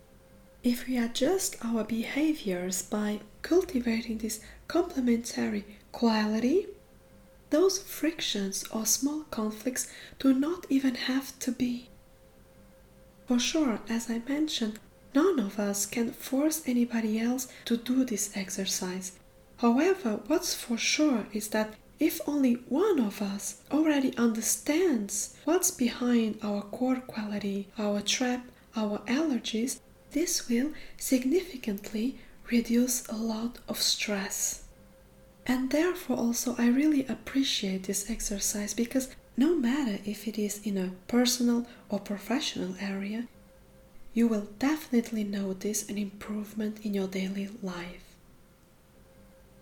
if 0.62 0.86
we 0.88 0.96
adjust 0.96 1.56
our 1.64 1.84
behaviors 1.84 2.82
by 2.82 3.20
cultivating 3.42 4.18
this 4.18 4.40
complementary 4.66 5.64
quality, 5.92 6.66
those 7.50 7.78
frictions 7.78 8.64
or 8.72 8.84
small 8.84 9.22
conflicts 9.30 9.88
do 10.18 10.34
not 10.34 10.66
even 10.68 10.94
have 10.94 11.38
to 11.40 11.52
be. 11.52 11.88
For 13.28 13.38
sure, 13.38 13.78
as 13.90 14.08
I 14.08 14.22
mentioned, 14.26 14.78
none 15.14 15.38
of 15.38 15.58
us 15.58 15.84
can 15.84 16.12
force 16.12 16.62
anybody 16.66 17.20
else 17.20 17.46
to 17.66 17.76
do 17.76 18.02
this 18.02 18.34
exercise. 18.34 19.12
However, 19.58 20.20
what's 20.28 20.54
for 20.54 20.78
sure 20.78 21.26
is 21.34 21.48
that 21.48 21.74
if 22.00 22.22
only 22.26 22.54
one 22.70 22.98
of 22.98 23.20
us 23.20 23.60
already 23.70 24.16
understands 24.16 25.36
what's 25.44 25.70
behind 25.70 26.38
our 26.42 26.62
core 26.62 27.02
quality, 27.06 27.68
our 27.76 28.00
trap, 28.00 28.46
our 28.74 29.00
allergies, 29.00 29.80
this 30.12 30.48
will 30.48 30.72
significantly 30.96 32.18
reduce 32.50 33.06
a 33.08 33.16
lot 33.16 33.58
of 33.68 33.82
stress. 33.82 34.62
And 35.44 35.68
therefore, 35.70 36.16
also, 36.16 36.54
I 36.56 36.68
really 36.68 37.04
appreciate 37.06 37.82
this 37.82 38.08
exercise 38.08 38.72
because 38.72 39.08
no 39.38 39.54
matter 39.54 40.00
if 40.04 40.26
it 40.26 40.36
is 40.36 40.60
in 40.64 40.76
a 40.76 40.90
personal 41.06 41.64
or 41.88 42.00
professional 42.00 42.74
area, 42.80 43.28
you 44.12 44.26
will 44.26 44.48
definitely 44.58 45.22
notice 45.22 45.88
an 45.88 45.96
improvement 45.96 46.84
in 46.84 46.92
your 46.92 47.06
daily 47.06 47.48
life. 47.62 48.16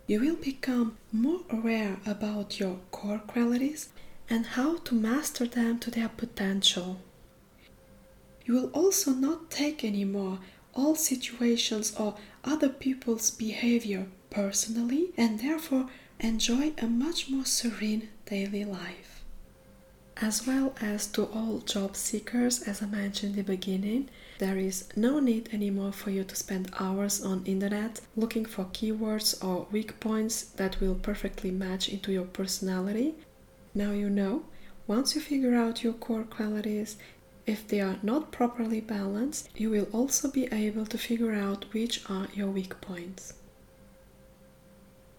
You 0.06 0.20
will 0.20 0.36
become 0.36 0.96
more 1.12 1.40
aware 1.50 1.98
about 2.06 2.58
your 2.58 2.78
core 2.90 3.18
qualities 3.18 3.90
and 4.30 4.46
how 4.46 4.78
to 4.78 4.94
master 4.94 5.44
them 5.46 5.78
to 5.80 5.90
their 5.90 6.08
potential. 6.08 6.96
You 8.46 8.54
will 8.54 8.70
also 8.70 9.10
not 9.10 9.50
take 9.50 9.84
anymore 9.84 10.38
all 10.72 10.94
situations 10.94 11.94
or 11.98 12.14
other 12.44 12.70
people's 12.70 13.30
behavior 13.30 14.06
personally 14.30 15.10
and 15.18 15.40
therefore 15.40 15.90
enjoy 16.18 16.72
a 16.78 16.86
much 16.86 17.28
more 17.28 17.44
serene 17.44 18.08
daily 18.24 18.64
life 18.64 19.15
as 20.20 20.46
well 20.46 20.74
as 20.80 21.06
to 21.06 21.24
all 21.26 21.58
job 21.58 21.94
seekers 21.94 22.62
as 22.62 22.82
i 22.82 22.86
mentioned 22.86 23.32
in 23.32 23.44
the 23.44 23.52
beginning 23.52 24.08
there 24.38 24.58
is 24.58 24.84
no 24.96 25.18
need 25.18 25.48
anymore 25.52 25.92
for 25.92 26.10
you 26.10 26.22
to 26.22 26.36
spend 26.36 26.70
hours 26.78 27.24
on 27.24 27.42
internet 27.46 28.00
looking 28.16 28.44
for 28.44 28.64
keywords 28.66 29.42
or 29.42 29.66
weak 29.72 29.98
points 29.98 30.42
that 30.56 30.78
will 30.78 30.94
perfectly 30.94 31.50
match 31.50 31.88
into 31.88 32.12
your 32.12 32.26
personality. 32.26 33.14
Now 33.74 33.92
you 33.92 34.10
know. 34.10 34.44
Once 34.86 35.14
you 35.14 35.20
figure 35.20 35.54
out 35.54 35.82
your 35.82 35.94
core 35.94 36.24
qualities 36.24 36.96
if 37.46 37.66
they 37.66 37.80
are 37.80 37.98
not 38.02 38.30
properly 38.30 38.80
balanced 38.80 39.48
you 39.56 39.70
will 39.70 39.88
also 39.92 40.30
be 40.30 40.46
able 40.52 40.84
to 40.84 40.98
figure 40.98 41.32
out 41.32 41.64
which 41.72 42.08
are 42.10 42.28
your 42.34 42.48
weak 42.48 42.78
points. 42.80 43.32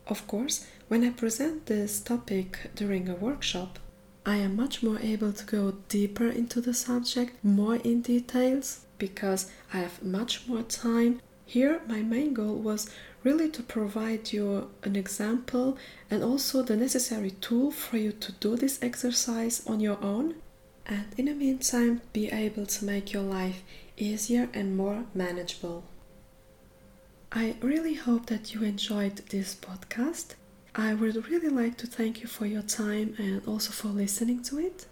Of 0.05 0.27
course 0.27 0.67
when 0.87 1.03
i 1.03 1.09
present 1.09 1.65
this 1.65 1.99
topic 1.99 2.69
during 2.75 3.09
a 3.09 3.15
workshop 3.15 3.79
I 4.27 4.35
am 4.35 4.57
much 4.57 4.83
more 4.83 4.99
able 4.99 5.31
to 5.31 5.45
go 5.45 5.71
deeper 5.87 6.27
into 6.27 6.59
the 6.59 6.73
subject, 6.73 7.41
more 7.45 7.77
in 7.77 8.01
details, 8.01 8.81
because 8.97 9.49
I 9.73 9.77
have 9.77 10.03
much 10.03 10.49
more 10.49 10.63
time. 10.63 11.21
Here, 11.45 11.79
my 11.87 12.01
main 12.01 12.33
goal 12.33 12.55
was 12.55 12.89
really 13.23 13.49
to 13.51 13.63
provide 13.63 14.33
you 14.33 14.69
an 14.83 14.97
example 14.97 15.77
and 16.11 16.25
also 16.25 16.61
the 16.61 16.75
necessary 16.75 17.31
tool 17.31 17.71
for 17.71 17.95
you 17.95 18.11
to 18.11 18.33
do 18.33 18.57
this 18.57 18.79
exercise 18.81 19.65
on 19.65 19.79
your 19.79 19.97
own, 20.03 20.35
and 20.85 21.05
in 21.15 21.27
the 21.27 21.33
meantime, 21.33 22.01
be 22.11 22.27
able 22.27 22.65
to 22.65 22.83
make 22.83 23.13
your 23.13 23.23
life 23.23 23.63
easier 23.95 24.49
and 24.53 24.75
more 24.75 25.05
manageable. 25.13 25.85
I 27.31 27.55
really 27.61 27.93
hope 27.93 28.25
that 28.25 28.53
you 28.53 28.63
enjoyed 28.63 29.15
this 29.29 29.55
podcast. 29.55 30.35
I 30.77 30.93
would 30.93 31.27
really 31.27 31.49
like 31.49 31.75
to 31.77 31.87
thank 31.87 32.21
you 32.21 32.27
for 32.27 32.45
your 32.45 32.61
time 32.61 33.15
and 33.17 33.41
also 33.47 33.71
for 33.71 33.87
listening 33.87 34.43
to 34.43 34.59
it. 34.59 34.85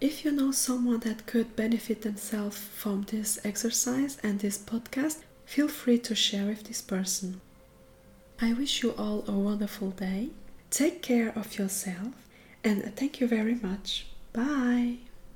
If 0.00 0.24
you 0.24 0.30
know 0.30 0.52
someone 0.52 1.00
that 1.00 1.26
could 1.26 1.56
benefit 1.56 2.02
themselves 2.02 2.56
from 2.56 3.02
this 3.02 3.38
exercise 3.44 4.16
and 4.22 4.38
this 4.38 4.56
podcast, 4.56 5.22
feel 5.44 5.66
free 5.66 5.98
to 5.98 6.14
share 6.14 6.46
with 6.46 6.64
this 6.64 6.80
person. 6.80 7.40
I 8.40 8.52
wish 8.52 8.82
you 8.82 8.92
all 8.92 9.24
a 9.26 9.32
wonderful 9.32 9.90
day. 9.90 10.28
Take 10.70 11.02
care 11.02 11.32
of 11.36 11.58
yourself 11.58 12.14
and 12.62 12.94
thank 12.94 13.20
you 13.20 13.26
very 13.26 13.56
much. 13.56 14.06
Bye. 14.32 14.98